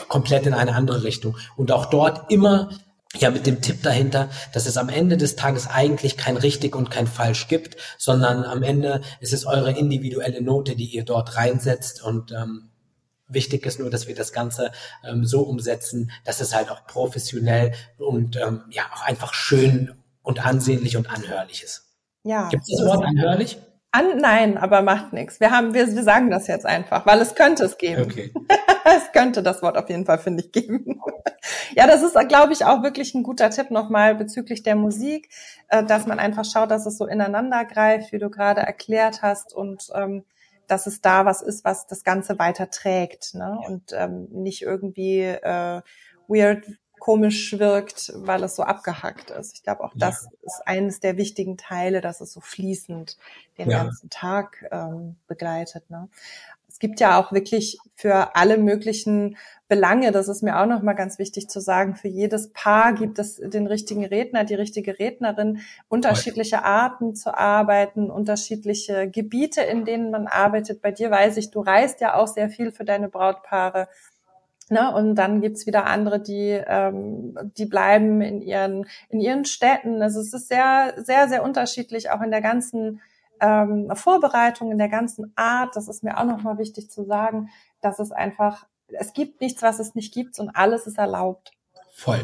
komplett 0.08 0.46
in 0.46 0.54
eine 0.54 0.74
andere 0.74 1.04
Richtung. 1.04 1.38
Und 1.56 1.72
auch 1.72 1.86
dort 1.86 2.32
immer 2.32 2.70
ja 3.16 3.30
mit 3.30 3.46
dem 3.46 3.62
Tipp 3.62 3.84
dahinter, 3.84 4.30
dass 4.54 4.66
es 4.66 4.78
am 4.78 4.90
Ende 4.90 5.18
des 5.18 5.36
Tages 5.36 5.68
eigentlich 5.68 6.18
kein 6.18 6.38
richtig 6.38 6.76
und 6.76 6.90
kein 6.90 7.06
falsch 7.06 7.48
gibt, 7.48 7.78
sondern 8.00 8.44
am 8.44 8.64
Ende 8.64 9.02
ist 9.20 9.34
es 9.34 9.46
eure 9.46 9.72
individuelle 9.72 10.42
Note, 10.42 10.76
die 10.76 10.88
ihr 10.88 11.06
dort 11.06 11.38
reinsetzt 11.38 12.04
und 12.04 12.32
ähm, 12.32 12.70
Wichtig 13.30 13.66
ist 13.66 13.80
nur, 13.80 13.90
dass 13.90 14.08
wir 14.08 14.14
das 14.14 14.32
Ganze 14.32 14.72
ähm, 15.04 15.26
so 15.26 15.42
umsetzen, 15.42 16.12
dass 16.24 16.42
es 16.42 16.54
halt 16.54 16.70
auch 16.70 16.86
professionell 16.86 17.74
und 17.98 18.36
ähm, 18.36 18.64
ja 18.70 18.84
auch 18.94 19.02
einfach 19.02 19.34
schön 19.34 19.96
und 20.24 20.46
ansehnlich 20.46 20.98
und 20.98 21.10
anhörlich 21.10 21.64
ist. 21.64 21.94
Ja. 22.24 22.50
Gibt 22.50 22.64
es 22.64 22.78
das 22.78 22.88
Wort 22.88 23.06
anhörlich? 23.06 23.58
An, 23.92 24.18
nein, 24.18 24.58
aber 24.58 24.82
macht 24.82 25.14
nichts. 25.14 25.40
Wir 25.40 25.52
haben, 25.52 25.76
wir, 25.76 25.86
wir 25.88 26.04
sagen 26.04 26.32
das 26.32 26.48
jetzt 26.48 26.66
einfach, 26.66 27.06
weil 27.06 27.22
es 27.22 27.36
könnte 27.36 27.64
es 27.66 27.78
geben. 27.78 28.04
Okay. 28.04 28.34
es 28.86 29.12
könnte 29.12 29.44
das 29.44 29.62
Wort 29.62 29.78
auf 29.78 29.88
jeden 29.88 30.06
Fall, 30.06 30.18
finde 30.18 30.44
ich, 30.44 30.52
geben. 30.52 31.00
ja, 31.76 31.86
das 31.86 32.02
ist, 32.02 32.18
glaube 32.28 32.54
ich, 32.54 32.66
auch 32.66 32.82
wirklich 32.82 33.14
ein 33.14 33.22
guter 33.22 33.52
Tipp 33.52 33.70
nochmal 33.70 34.16
bezüglich 34.16 34.64
der 34.64 34.76
Musik, 34.76 35.30
äh, 35.68 35.84
dass 35.84 36.08
man 36.08 36.18
einfach 36.18 36.46
schaut, 36.46 36.72
dass 36.72 36.88
es 36.88 36.98
so 36.98 37.06
ineinander 37.06 37.66
greift, 37.66 38.12
wie 38.12 38.18
du 38.20 38.32
gerade 38.32 38.62
erklärt 38.62 39.22
hast 39.22 39.54
und 39.54 39.90
ähm, 39.94 40.24
dass 40.68 40.88
es 40.88 41.02
da 41.02 41.26
was 41.26 41.42
ist, 41.42 41.64
was 41.64 41.86
das 41.86 42.04
Ganze 42.04 42.40
weiter 42.40 42.70
trägt 42.72 43.36
ne? 43.36 43.60
und 43.68 43.92
ähm, 43.94 44.28
nicht 44.32 44.62
irgendwie 44.62 45.20
äh, 45.22 45.82
weird 46.28 46.66
komisch 47.04 47.60
wirkt, 47.60 48.14
weil 48.16 48.42
es 48.46 48.56
so 48.56 48.64
abgehackt 48.64 49.30
ist. 49.30 49.56
Ich 49.56 49.64
glaube, 49.64 49.84
auch 49.84 49.92
das 49.94 50.24
ja. 50.24 50.38
ist 50.44 50.62
eines 50.66 51.02
der 51.02 51.18
wichtigen 51.18 51.58
Teile, 51.58 52.00
dass 52.00 52.22
es 52.22 52.32
so 52.32 52.40
fließend 52.40 53.18
den 53.58 53.70
ja. 53.70 53.84
ganzen 53.84 54.10
Tag 54.10 54.66
ähm, 54.72 55.18
begleitet. 55.28 55.90
Ne? 55.90 56.08
Es 56.70 56.80
gibt 56.80 57.02
ja 57.02 57.20
auch 57.20 57.34
wirklich 57.34 57.78
für 57.94 58.38
alle 58.38 58.58
möglichen 58.58 59.36
Belange, 59.68 60.14
das 60.14 60.30
ist 60.30 60.44
mir 60.44 60.58
auch 60.58 60.66
nochmal 60.66 60.96
ganz 60.96 61.20
wichtig 61.20 61.50
zu 61.50 61.60
sagen, 61.60 61.96
für 61.96 62.08
jedes 62.08 62.54
Paar 62.54 62.94
gibt 62.94 63.20
es 63.20 63.36
den 63.36 63.68
richtigen 63.68 64.06
Redner, 64.06 64.46
die 64.46 64.56
richtige 64.56 64.98
Rednerin, 64.98 65.60
unterschiedliche 65.90 66.64
Arten 66.64 67.16
zu 67.16 67.38
arbeiten, 67.38 68.10
unterschiedliche 68.10 69.10
Gebiete, 69.10 69.60
in 69.60 69.84
denen 69.84 70.10
man 70.10 70.28
arbeitet. 70.28 70.82
Bei 70.82 70.92
dir 70.92 71.12
weiß 71.12 71.36
ich, 71.36 71.52
du 71.52 71.60
reist 71.60 72.00
ja 72.00 72.16
auch 72.16 72.28
sehr 72.28 72.50
viel 72.50 72.72
für 72.72 72.86
deine 72.86 73.10
Brautpaare. 73.10 73.90
Ne? 74.70 74.94
Und 74.94 75.16
dann 75.16 75.42
gibt's 75.42 75.66
wieder 75.66 75.86
andere, 75.86 76.20
die, 76.20 76.62
ähm, 76.66 77.38
die 77.58 77.66
bleiben 77.66 78.22
in 78.22 78.42
ihren, 78.42 78.86
in 79.10 79.20
ihren 79.20 79.46
Städten. 79.46 80.02
Also 80.02 80.20
es 80.20 80.34
ist 80.34 80.48
sehr, 80.48 80.94
sehr, 80.98 81.28
sehr 81.30 81.44
unterschiedlich, 81.44 82.12
auch 82.12 82.22
in 82.22 82.32
der 82.32 82.42
ganzen 82.42 83.02
ähm, 83.40 83.92
Vorbereitung, 83.94 84.72
in 84.72 84.78
der 84.78 84.90
ganzen 84.90 85.34
Art. 85.36 85.76
Das 85.76 85.88
ist 85.88 86.04
mir 86.04 86.18
auch 86.18 86.26
nochmal 86.26 86.58
wichtig 86.58 86.90
zu 86.90 87.06
sagen, 87.06 87.50
dass 87.82 88.00
es 88.00 88.12
einfach, 88.12 88.66
es 88.88 89.14
gibt 89.14 89.42
nichts, 89.42 89.62
was 89.62 89.80
es 89.80 89.96
nicht 89.96 90.14
gibt 90.14 90.40
und 90.40 90.50
alles 90.56 90.88
ist 90.88 90.98
erlaubt. 90.98 91.52
Voll. 91.92 92.22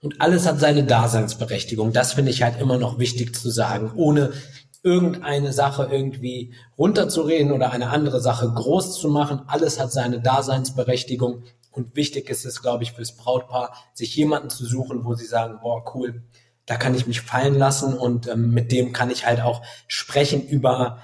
Und 0.00 0.20
alles 0.20 0.46
hat 0.46 0.60
seine 0.60 0.84
Daseinsberechtigung. 0.84 1.92
Das 1.92 2.12
finde 2.12 2.30
ich 2.30 2.42
halt 2.42 2.60
immer 2.60 2.78
noch 2.78 2.98
wichtig 2.98 3.34
zu 3.34 3.50
sagen, 3.50 3.92
ohne 3.96 4.32
irgendeine 4.82 5.52
Sache 5.52 5.88
irgendwie 5.90 6.54
runterzureden 6.76 7.52
oder 7.52 7.72
eine 7.72 7.90
andere 7.90 8.20
Sache 8.20 8.48
groß 8.52 9.00
zu 9.00 9.08
machen. 9.08 9.42
Alles 9.48 9.80
hat 9.80 9.90
seine 9.90 10.20
Daseinsberechtigung. 10.20 11.42
Und 11.78 11.96
wichtig 11.96 12.28
ist 12.28 12.44
es, 12.44 12.60
glaube 12.60 12.82
ich, 12.82 12.92
fürs 12.92 13.16
Brautpaar, 13.16 13.74
sich 13.94 14.14
jemanden 14.16 14.50
zu 14.50 14.66
suchen, 14.66 15.04
wo 15.04 15.14
sie 15.14 15.26
sagen, 15.26 15.58
boah, 15.62 15.84
cool, 15.94 16.22
da 16.66 16.76
kann 16.76 16.94
ich 16.94 17.06
mich 17.06 17.22
fallen 17.22 17.54
lassen 17.54 17.96
und 17.96 18.28
ähm, 18.28 18.52
mit 18.52 18.72
dem 18.72 18.92
kann 18.92 19.10
ich 19.10 19.26
halt 19.26 19.40
auch 19.40 19.62
sprechen 19.86 20.46
über 20.46 20.98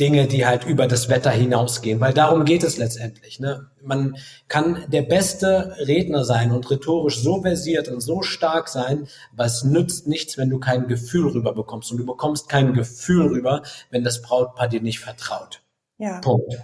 Dinge, 0.00 0.26
die 0.26 0.46
halt 0.46 0.64
über 0.64 0.86
das 0.86 1.08
Wetter 1.08 1.30
hinausgehen, 1.30 2.00
weil 2.00 2.14
darum 2.14 2.44
geht 2.44 2.62
es 2.64 2.76
letztendlich. 2.76 3.40
Ne? 3.40 3.70
Man 3.82 4.16
kann 4.48 4.84
der 4.88 5.02
beste 5.02 5.76
Redner 5.78 6.24
sein 6.24 6.50
und 6.50 6.70
rhetorisch 6.70 7.20
so 7.20 7.42
versiert 7.42 7.88
und 7.88 8.00
so 8.00 8.22
stark 8.22 8.68
sein, 8.68 9.06
es 9.36 9.64
nützt 9.64 10.06
nichts, 10.06 10.38
wenn 10.38 10.50
du 10.50 10.58
kein 10.58 10.88
Gefühl 10.88 11.28
rüber 11.28 11.52
bekommst 11.52 11.92
und 11.92 11.98
du 11.98 12.06
bekommst 12.06 12.48
kein 12.48 12.72
Gefühl 12.72 13.26
rüber, 13.26 13.62
wenn 13.90 14.02
das 14.02 14.22
Brautpaar 14.22 14.68
dir 14.68 14.80
nicht 14.80 15.00
vertraut. 15.00 15.62
Ja. 15.98 16.20
Punkt. 16.20 16.54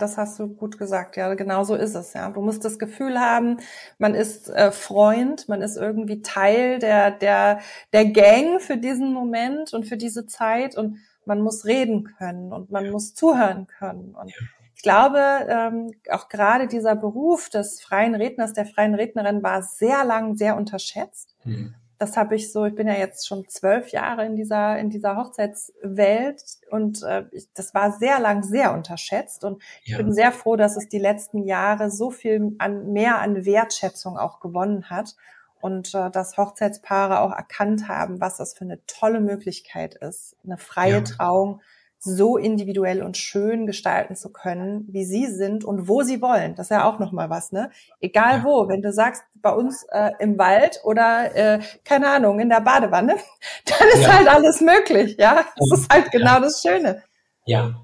Das 0.00 0.16
hast 0.16 0.38
du 0.38 0.48
gut 0.48 0.78
gesagt, 0.78 1.16
ja, 1.16 1.34
genau 1.34 1.64
so 1.64 1.74
ist 1.74 1.94
es, 1.94 2.12
ja. 2.12 2.30
Du 2.30 2.40
musst 2.40 2.64
das 2.64 2.78
Gefühl 2.78 3.18
haben, 3.18 3.58
man 3.98 4.14
ist 4.14 4.48
äh, 4.48 4.72
Freund, 4.72 5.48
man 5.48 5.62
ist 5.62 5.76
irgendwie 5.76 6.22
Teil 6.22 6.78
der, 6.78 7.10
der, 7.10 7.60
der 7.92 8.06
Gang 8.06 8.60
für 8.60 8.76
diesen 8.76 9.12
Moment 9.12 9.72
und 9.72 9.86
für 9.86 9.96
diese 9.96 10.26
Zeit 10.26 10.76
und 10.76 10.98
man 11.24 11.40
muss 11.40 11.64
reden 11.64 12.04
können 12.04 12.52
und 12.52 12.70
man 12.70 12.90
muss 12.90 13.14
zuhören 13.14 13.66
können. 13.66 14.14
Und 14.14 14.32
ich 14.74 14.82
glaube, 14.82 15.20
ähm, 15.48 15.92
auch 16.10 16.28
gerade 16.28 16.66
dieser 16.66 16.96
Beruf 16.96 17.50
des 17.50 17.82
freien 17.82 18.14
Redners, 18.14 18.52
der 18.54 18.66
freien 18.66 18.94
Rednerin 18.94 19.42
war 19.42 19.62
sehr 19.62 20.04
lang 20.04 20.36
sehr 20.36 20.56
unterschätzt. 20.56 21.36
Mhm 21.44 21.74
das 22.00 22.16
habe 22.16 22.34
ich 22.34 22.50
so, 22.50 22.64
ich 22.64 22.74
bin 22.74 22.88
ja 22.88 22.94
jetzt 22.94 23.28
schon 23.28 23.46
zwölf 23.46 23.90
Jahre 23.90 24.24
in 24.24 24.34
dieser, 24.34 24.78
in 24.78 24.88
dieser 24.88 25.18
Hochzeitswelt 25.18 26.42
und 26.70 27.02
äh, 27.02 27.26
ich, 27.30 27.52
das 27.52 27.74
war 27.74 27.92
sehr 27.92 28.18
lang 28.18 28.42
sehr 28.42 28.72
unterschätzt 28.72 29.44
und 29.44 29.62
ja. 29.84 29.98
ich 29.98 30.02
bin 30.02 30.10
sehr 30.10 30.32
froh, 30.32 30.56
dass 30.56 30.78
es 30.78 30.88
die 30.88 30.98
letzten 30.98 31.44
Jahre 31.44 31.90
so 31.90 32.10
viel 32.10 32.54
an, 32.58 32.92
mehr 32.94 33.18
an 33.20 33.44
Wertschätzung 33.44 34.16
auch 34.16 34.40
gewonnen 34.40 34.88
hat 34.88 35.14
und 35.60 35.94
äh, 35.94 36.10
dass 36.10 36.38
Hochzeitspaare 36.38 37.20
auch 37.20 37.32
erkannt 37.32 37.86
haben, 37.86 38.18
was 38.18 38.38
das 38.38 38.54
für 38.54 38.64
eine 38.64 38.84
tolle 38.86 39.20
Möglichkeit 39.20 39.94
ist, 39.96 40.36
eine 40.42 40.56
freie 40.56 40.92
ja. 40.92 41.02
Trauung 41.02 41.60
so 42.02 42.38
individuell 42.38 43.02
und 43.02 43.18
schön 43.18 43.66
gestalten 43.66 44.16
zu 44.16 44.32
können, 44.32 44.86
wie 44.88 45.04
sie 45.04 45.26
sind 45.26 45.64
und 45.64 45.86
wo 45.86 46.02
sie 46.02 46.22
wollen. 46.22 46.54
Das 46.54 46.66
ist 46.66 46.70
ja 46.70 46.90
auch 46.90 46.98
noch 46.98 47.12
mal 47.12 47.28
was, 47.28 47.52
ne? 47.52 47.70
Egal 48.00 48.38
ja. 48.38 48.44
wo, 48.44 48.68
wenn 48.68 48.80
du 48.80 48.90
sagst, 48.90 49.22
bei 49.34 49.52
uns 49.52 49.84
äh, 49.90 50.10
im 50.18 50.38
Wald 50.38 50.80
oder 50.82 51.36
äh, 51.36 51.60
keine 51.84 52.08
Ahnung 52.08 52.40
in 52.40 52.48
der 52.48 52.62
Badewanne, 52.62 53.16
dann 53.66 53.88
ist 53.94 54.02
ja. 54.02 54.14
halt 54.14 54.28
alles 54.28 54.60
möglich, 54.62 55.16
ja. 55.18 55.44
Das 55.56 55.78
ist 55.78 55.92
halt 55.92 56.10
genau 56.10 56.34
ja. 56.34 56.40
das 56.40 56.62
Schöne. 56.62 57.02
Ja, 57.44 57.74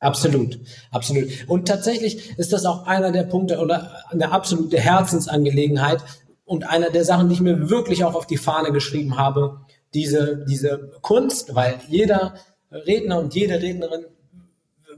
Absolut, 0.00 0.60
absolut. 0.92 1.28
Und 1.48 1.66
tatsächlich 1.66 2.38
ist 2.38 2.52
das 2.52 2.64
auch 2.64 2.86
einer 2.86 3.10
der 3.10 3.24
Punkte 3.24 3.58
oder 3.58 3.90
eine 4.10 4.30
absolute 4.30 4.78
Herzensangelegenheit 4.78 6.04
und 6.44 6.68
einer 6.68 6.90
der 6.90 7.04
Sachen, 7.04 7.28
die 7.28 7.34
ich 7.34 7.40
mir 7.40 7.68
wirklich 7.68 8.04
auch 8.04 8.14
auf 8.14 8.26
die 8.26 8.36
Fahne 8.36 8.70
geschrieben 8.70 9.18
habe, 9.18 9.60
diese, 9.94 10.44
diese 10.48 10.92
Kunst, 11.02 11.56
weil 11.56 11.80
jeder 11.88 12.34
Redner 12.70 13.18
und 13.18 13.34
jede 13.34 13.60
Rednerin, 13.60 14.04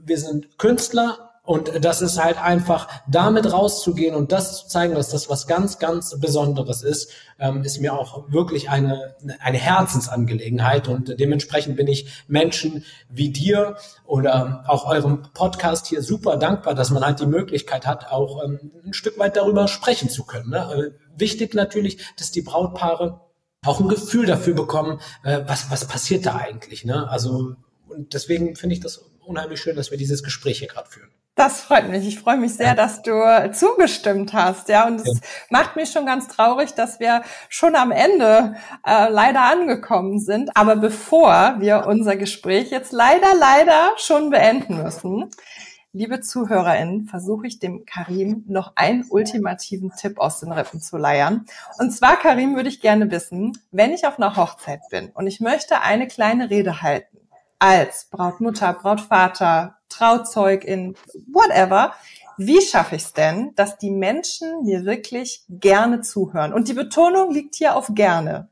wir 0.03 0.17
sind 0.17 0.57
Künstler 0.57 1.31
und 1.43 1.83
das 1.83 2.03
ist 2.03 2.21
halt 2.21 2.37
einfach, 2.37 2.87
damit 3.07 3.51
rauszugehen 3.51 4.13
und 4.13 4.31
das 4.31 4.59
zu 4.59 4.67
zeigen, 4.67 4.93
dass 4.93 5.09
das 5.09 5.27
was 5.27 5.47
ganz, 5.47 5.79
ganz 5.79 6.19
Besonderes 6.19 6.83
ist, 6.83 7.11
ähm, 7.39 7.63
ist 7.63 7.81
mir 7.81 7.97
auch 7.97 8.31
wirklich 8.31 8.69
eine, 8.69 9.15
eine 9.39 9.57
Herzensangelegenheit. 9.57 10.87
Und 10.87 11.19
dementsprechend 11.19 11.77
bin 11.77 11.87
ich 11.87 12.23
Menschen 12.27 12.85
wie 13.09 13.31
dir 13.31 13.75
oder 14.05 14.63
auch 14.67 14.85
eurem 14.85 15.23
Podcast 15.33 15.87
hier 15.87 16.03
super 16.03 16.37
dankbar, 16.37 16.75
dass 16.75 16.91
man 16.91 17.03
halt 17.03 17.19
die 17.19 17.25
Möglichkeit 17.25 17.87
hat, 17.87 18.11
auch 18.11 18.43
ähm, 18.43 18.71
ein 18.85 18.93
Stück 18.93 19.17
weit 19.17 19.35
darüber 19.35 19.67
sprechen 19.67 20.09
zu 20.09 20.25
können. 20.25 20.51
Ne? 20.51 20.93
Äh, 20.95 21.19
wichtig 21.19 21.55
natürlich, 21.55 22.05
dass 22.17 22.29
die 22.29 22.43
Brautpaare 22.43 23.19
auch 23.65 23.79
ein 23.79 23.89
Gefühl 23.89 24.25
dafür 24.25 24.55
bekommen, 24.55 24.99
äh, 25.23 25.41
was, 25.45 25.69
was 25.69 25.87
passiert 25.87 26.25
da 26.25 26.35
eigentlich. 26.35 26.83
Ne? 26.85 27.07
Also 27.09 27.55
und 27.91 28.13
deswegen 28.13 28.55
finde 28.55 28.75
ich 28.75 28.79
das 28.79 29.05
unheimlich 29.25 29.61
schön, 29.61 29.75
dass 29.75 29.91
wir 29.91 29.97
dieses 29.97 30.23
Gespräch 30.23 30.59
hier 30.59 30.67
gerade 30.67 30.89
führen. 30.89 31.09
Das 31.35 31.61
freut 31.61 31.89
mich. 31.89 32.05
Ich 32.05 32.19
freue 32.19 32.37
mich 32.37 32.55
sehr, 32.55 32.75
dass 32.75 33.01
du 33.01 33.13
zugestimmt 33.53 34.33
hast. 34.33 34.67
Ja, 34.67 34.85
und 34.85 34.99
es 34.99 35.07
ja. 35.07 35.27
macht 35.49 35.75
mich 35.75 35.89
schon 35.89 36.05
ganz 36.05 36.27
traurig, 36.27 36.73
dass 36.73 36.99
wir 36.99 37.23
schon 37.47 37.75
am 37.75 37.91
Ende 37.91 38.55
äh, 38.85 39.09
leider 39.09 39.41
angekommen 39.43 40.19
sind. 40.19 40.55
Aber 40.55 40.75
bevor 40.75 41.55
wir 41.59 41.85
unser 41.87 42.17
Gespräch 42.17 42.69
jetzt 42.69 42.91
leider, 42.91 43.33
leider 43.33 43.91
schon 43.97 44.29
beenden 44.29 44.83
müssen, 44.83 45.31
liebe 45.93 46.21
ZuhörerInnen, 46.21 47.05
versuche 47.05 47.47
ich 47.47 47.59
dem 47.59 47.85
Karim 47.85 48.45
noch 48.47 48.73
einen 48.75 49.05
ultimativen 49.09 49.91
Tipp 49.99 50.19
aus 50.19 50.39
den 50.39 50.51
Rippen 50.51 50.81
zu 50.81 50.97
leiern. 50.97 51.45
Und 51.79 51.91
zwar, 51.91 52.17
Karim, 52.17 52.55
würde 52.55 52.69
ich 52.69 52.81
gerne 52.81 53.11
wissen, 53.11 53.57
wenn 53.71 53.91
ich 53.91 54.05
auf 54.05 54.17
einer 54.17 54.35
Hochzeit 54.35 54.81
bin 54.89 55.09
und 55.09 55.27
ich 55.27 55.39
möchte 55.39 55.81
eine 55.81 56.07
kleine 56.07 56.49
Rede 56.49 56.81
halten, 56.81 57.17
als 57.59 58.07
Brautmutter, 58.09 58.73
Brautvater, 58.73 59.75
Trauzeugin, 59.89 60.95
whatever, 61.31 61.93
wie 62.37 62.61
schaffe 62.61 62.95
ich 62.95 63.03
es 63.03 63.13
denn, 63.13 63.53
dass 63.55 63.77
die 63.77 63.91
Menschen 63.91 64.63
mir 64.63 64.85
wirklich 64.85 65.43
gerne 65.49 66.01
zuhören? 66.01 66.53
Und 66.53 66.69
die 66.69 66.73
Betonung 66.73 67.31
liegt 67.31 67.55
hier 67.55 67.75
auf 67.75 67.89
gerne. 67.93 68.47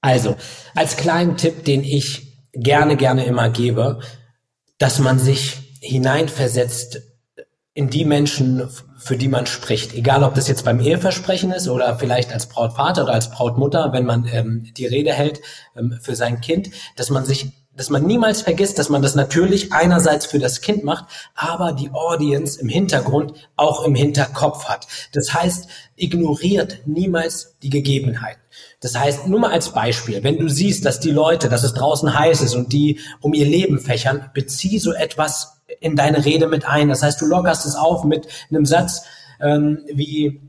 Also, 0.00 0.36
als 0.74 0.96
kleinen 0.96 1.36
Tipp, 1.36 1.64
den 1.64 1.82
ich 1.82 2.38
gerne, 2.52 2.96
gerne 2.96 3.26
immer 3.26 3.50
gebe, 3.50 4.00
dass 4.78 4.98
man 4.98 5.18
sich 5.18 5.65
hineinversetzt 5.80 7.02
in 7.74 7.90
die 7.90 8.06
Menschen, 8.06 8.68
für 8.96 9.16
die 9.16 9.28
man 9.28 9.46
spricht. 9.46 9.94
Egal, 9.94 10.24
ob 10.24 10.34
das 10.34 10.48
jetzt 10.48 10.64
beim 10.64 10.80
Eheversprechen 10.80 11.52
ist 11.52 11.68
oder 11.68 11.98
vielleicht 11.98 12.32
als 12.32 12.46
Brautvater 12.46 13.04
oder 13.04 13.12
als 13.12 13.30
Brautmutter, 13.30 13.92
wenn 13.92 14.06
man 14.06 14.26
ähm, 14.32 14.72
die 14.76 14.86
Rede 14.86 15.12
hält 15.12 15.42
ähm, 15.76 15.98
für 16.00 16.16
sein 16.16 16.40
Kind, 16.40 16.70
dass 16.96 17.10
man 17.10 17.26
sich 17.26 17.52
dass 17.76 17.90
man 17.90 18.04
niemals 18.04 18.42
vergisst, 18.42 18.78
dass 18.78 18.88
man 18.88 19.02
das 19.02 19.14
natürlich 19.14 19.72
einerseits 19.72 20.26
für 20.26 20.38
das 20.38 20.60
Kind 20.60 20.84
macht, 20.84 21.06
aber 21.34 21.72
die 21.72 21.90
Audience 21.90 22.60
im 22.60 22.68
Hintergrund 22.68 23.34
auch 23.56 23.84
im 23.84 23.94
Hinterkopf 23.94 24.64
hat. 24.64 24.86
Das 25.12 25.34
heißt, 25.34 25.68
ignoriert 25.96 26.82
niemals 26.86 27.56
die 27.62 27.70
Gegebenheiten. 27.70 28.40
Das 28.80 28.98
heißt, 28.98 29.26
nur 29.26 29.40
mal 29.40 29.52
als 29.52 29.70
Beispiel, 29.70 30.22
wenn 30.22 30.38
du 30.38 30.48
siehst, 30.48 30.84
dass 30.84 31.00
die 31.00 31.10
Leute, 31.10 31.48
dass 31.48 31.64
es 31.64 31.74
draußen 31.74 32.18
heiß 32.18 32.42
ist 32.42 32.54
und 32.54 32.72
die 32.72 33.00
um 33.20 33.34
ihr 33.34 33.46
Leben 33.46 33.78
fächern, 33.78 34.30
bezieh 34.34 34.78
so 34.78 34.92
etwas 34.92 35.62
in 35.80 35.96
deine 35.96 36.24
Rede 36.24 36.46
mit 36.46 36.66
ein. 36.66 36.88
Das 36.88 37.02
heißt, 37.02 37.20
du 37.20 37.26
lockerst 37.26 37.66
es 37.66 37.74
auf 37.74 38.04
mit 38.04 38.28
einem 38.50 38.66
Satz 38.66 39.02
ähm, 39.40 39.80
wie 39.92 40.40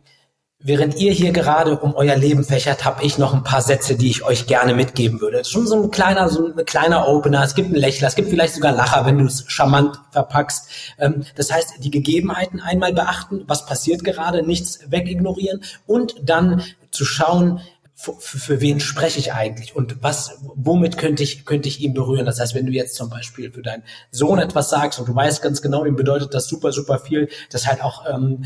Während 0.60 0.96
ihr 0.96 1.12
hier 1.12 1.32
gerade 1.34 1.78
um 1.78 1.94
euer 1.94 2.16
Leben 2.16 2.44
fächert, 2.44 2.84
habe 2.84 3.04
ich 3.04 3.20
noch 3.20 3.36
ein 3.36 3.44
paar 3.44 3.62
Sätze, 3.62 3.96
die 3.96 4.10
ich 4.10 4.24
euch 4.24 4.48
gerne 4.48 4.74
mitgeben 4.74 5.22
würde. 5.22 5.38
Das 5.38 5.48
ist 5.48 5.54
schon 5.54 5.68
so 5.68 5.84
ein 5.84 5.92
kleiner, 5.92 6.30
so 6.30 6.48
ein 6.48 6.66
kleiner 6.66 7.08
Opener. 7.08 7.44
Es 7.44 7.54
gibt 7.54 7.68
einen 7.68 7.76
Lächler, 7.76 8.08
es 8.08 8.16
gibt 8.16 8.32
vielleicht 8.32 8.56
sogar 8.56 8.72
Lacher, 8.72 9.06
wenn 9.06 9.20
du 9.20 9.26
es 9.26 9.46
charmant 9.48 10.00
verpackst. 10.10 10.68
Ähm, 10.98 11.26
das 11.36 11.52
heißt, 11.52 11.76
die 11.84 11.92
Gegebenheiten 11.92 12.60
einmal 12.60 12.92
beachten, 12.92 13.44
was 13.46 13.68
passiert 13.68 14.04
gerade, 14.04 14.42
nichts 14.42 14.80
wegignorieren 14.90 15.62
und 15.86 16.16
dann 16.24 16.64
zu 16.90 17.06
schauen, 17.06 17.62
für, 18.00 18.14
für 18.20 18.62
wen 18.62 18.80
spreche 18.80 19.18
ich 19.18 19.34
eigentlich 19.34 19.76
und 19.76 20.04
was, 20.04 20.38
womit 20.56 21.00
könnte 21.00 21.24
ich, 21.24 21.46
könnte 21.46 21.68
ich 21.68 21.82
ihn 21.82 21.96
berühren? 21.96 22.28
Das 22.28 22.40
heißt, 22.40 22.54
wenn 22.54 22.68
du 22.68 22.72
jetzt 22.72 22.94
zum 22.94 23.10
Beispiel 23.10 23.52
für 23.52 23.64
deinen 23.64 23.82
Sohn 24.12 24.38
etwas 24.38 24.70
sagst 24.70 25.00
und 25.00 25.10
du 25.10 25.16
weißt 25.16 25.42
ganz 25.42 25.64
genau, 25.64 25.84
ihm 25.84 25.96
bedeutet 25.96 26.32
das 26.36 26.48
super, 26.48 26.72
super 26.72 27.00
viel, 27.00 27.28
dass 27.50 27.66
halt 27.66 27.84
auch 27.84 28.06
ähm, 28.08 28.46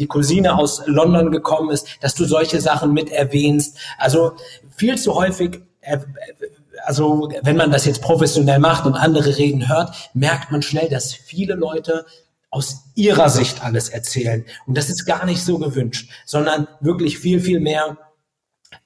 die 0.00 0.08
Cousine 0.08 0.58
aus 0.58 0.82
London 0.86 1.30
gekommen 1.30 1.70
ist, 1.70 1.86
dass 2.00 2.16
du 2.16 2.24
solche 2.24 2.60
Sachen 2.60 2.92
mit 2.92 3.10
erwähnst. 3.10 3.78
Also 3.98 4.32
viel 4.76 4.98
zu 4.98 5.14
häufig 5.14 5.60
äh, 5.80 5.98
also 6.84 7.30
wenn 7.42 7.56
man 7.56 7.70
das 7.70 7.84
jetzt 7.84 8.02
professionell 8.02 8.58
macht 8.58 8.84
und 8.84 8.94
andere 8.94 9.36
Reden 9.36 9.68
hört, 9.68 10.10
merkt 10.12 10.50
man 10.50 10.62
schnell, 10.62 10.88
dass 10.88 11.12
viele 11.12 11.54
Leute 11.54 12.04
aus 12.50 12.84
ihrer 12.96 13.28
Sicht 13.28 13.62
alles 13.62 13.90
erzählen. 13.90 14.44
Und 14.66 14.76
das 14.76 14.88
ist 14.88 15.04
gar 15.04 15.24
nicht 15.24 15.44
so 15.44 15.58
gewünscht, 15.58 16.10
sondern 16.24 16.66
wirklich 16.80 17.18
viel, 17.18 17.40
viel 17.40 17.60
mehr 17.60 17.98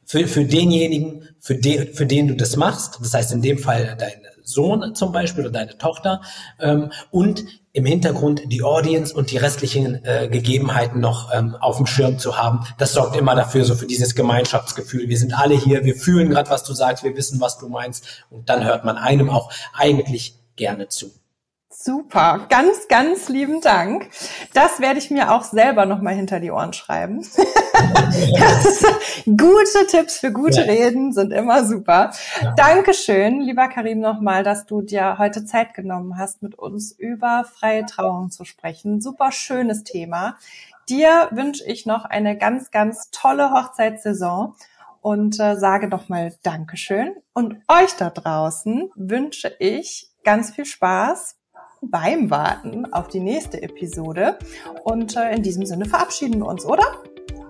für, 0.05 0.27
für 0.29 0.45
denjenigen, 0.45 1.29
für 1.41 1.55
den, 1.55 1.95
für 1.95 2.07
den 2.07 2.29
du 2.29 2.37
das 2.37 2.57
machst, 2.57 2.99
das 3.01 3.15
heißt 3.15 3.33
in 3.33 3.43
dem 3.43 3.59
Fall 3.59 3.97
dein 3.99 4.23
Sohn 4.45 4.95
zum 4.95 5.13
Beispiel 5.13 5.45
oder 5.45 5.53
deine 5.53 5.79
Tochter, 5.79 6.21
ähm, 6.61 6.91
und 7.11 7.45
im 7.73 7.87
Hintergrund 7.87 8.43
die 8.47 8.63
Audience 8.63 9.15
und 9.15 9.31
die 9.31 9.39
restlichen 9.39 10.05
äh, 10.05 10.29
Gegebenheiten 10.31 11.01
noch 11.01 11.33
ähm, 11.33 11.57
auf 11.59 11.79
dem 11.79 11.87
Schirm 11.87 12.19
zu 12.19 12.37
haben. 12.37 12.67
Das 12.77 12.93
sorgt 12.93 13.17
immer 13.17 13.35
dafür, 13.35 13.65
so 13.65 13.75
für 13.75 13.87
dieses 13.87 14.15
Gemeinschaftsgefühl. 14.15 15.09
Wir 15.09 15.17
sind 15.17 15.39
alle 15.39 15.55
hier, 15.55 15.85
wir 15.85 15.95
fühlen 15.95 16.29
gerade, 16.29 16.51
was 16.51 16.65
du 16.65 16.75
sagst, 16.75 17.03
wir 17.03 17.17
wissen, 17.17 17.41
was 17.41 17.59
du 17.59 17.69
meinst 17.69 18.25
und 18.29 18.51
dann 18.51 18.65
hört 18.65 18.85
man 18.85 18.99
einem 18.99 19.31
auch 19.31 19.51
eigentlich 19.73 20.37
gerne 20.57 20.89
zu. 20.89 21.11
Super, 21.75 22.47
ganz, 22.51 22.87
ganz 22.89 23.31
lieben 23.31 23.63
Dank. 23.63 24.11
Das 24.53 24.79
werde 24.81 24.99
ich 24.99 25.11
mir 25.11 25.33
auch 25.33 25.43
selber 25.43 25.87
nochmal 25.87 26.15
hinter 26.15 26.39
die 26.39 26.51
Ohren 26.51 26.75
schreiben. 26.75 27.23
gute 29.25 29.87
Tipps 29.89 30.19
für 30.19 30.33
gute 30.33 30.61
ja. 30.61 30.67
Reden 30.71 31.13
sind 31.13 31.33
immer 31.33 31.65
super. 31.65 32.13
Ja. 32.43 32.53
Dankeschön, 32.57 33.41
lieber 33.41 33.69
Karim, 33.69 34.01
nochmal, 34.01 34.45
dass 34.45 34.67
du 34.67 34.83
dir 34.83 35.17
heute 35.19 35.47
Zeit 35.47 35.73
genommen 35.73 36.19
hast, 36.19 36.43
mit 36.43 36.57
uns 36.59 36.93
über 36.93 37.45
freie 37.45 37.87
Trauung 37.87 38.31
zu 38.31 38.45
sprechen. 38.45 39.01
Super 39.01 39.33
schönes 39.33 39.83
Thema. 39.83 40.37
Dir 40.91 41.29
wünsche 41.31 41.65
ich 41.65 41.87
noch 41.87 42.05
eine 42.05 42.37
ganz, 42.37 42.71
ganz 42.71 43.11
tolle 43.13 43.51
Hochzeitssaison 43.51 44.55
und 45.01 45.41
äh, 45.41 45.57
sage 45.57 45.89
nochmal 45.89 46.35
Dankeschön. 46.43 47.15
Und 47.33 47.57
euch 47.67 47.97
da 47.97 48.11
draußen 48.11 48.91
wünsche 48.95 49.57
ich 49.59 50.11
ganz 50.23 50.51
viel 50.51 50.67
Spaß 50.67 51.37
beim 51.83 52.31
Warten 52.31 52.93
auf 52.93 53.09
die 53.09 53.21
nächste 53.21 53.63
Episode. 53.63 54.39
Und 54.85 55.17
äh, 55.17 55.35
in 55.35 55.43
diesem 55.43 55.67
Sinne 55.67 55.85
verabschieden 55.85 56.41
wir 56.41 56.47
uns, 56.47 56.65
oder? 56.65 56.85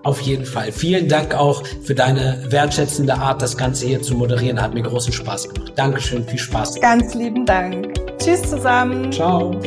Auf 0.03 0.19
jeden 0.19 0.45
Fall. 0.45 0.71
Vielen 0.71 1.07
Dank 1.07 1.33
auch 1.33 1.65
für 1.83 1.95
deine 1.95 2.43
wertschätzende 2.49 3.15
Art, 3.15 3.41
das 3.41 3.55
Ganze 3.55 3.87
hier 3.87 4.01
zu 4.01 4.15
moderieren. 4.15 4.61
Hat 4.61 4.73
mir 4.73 4.83
großen 4.83 5.13
Spaß 5.13 5.53
gemacht. 5.53 5.73
Dankeschön, 5.75 6.25
viel 6.27 6.39
Spaß. 6.39 6.81
Ganz 6.81 7.13
lieben 7.13 7.45
Dank. 7.45 7.93
Tschüss 8.19 8.41
zusammen. 8.41 9.11
Ciao. 9.11 9.57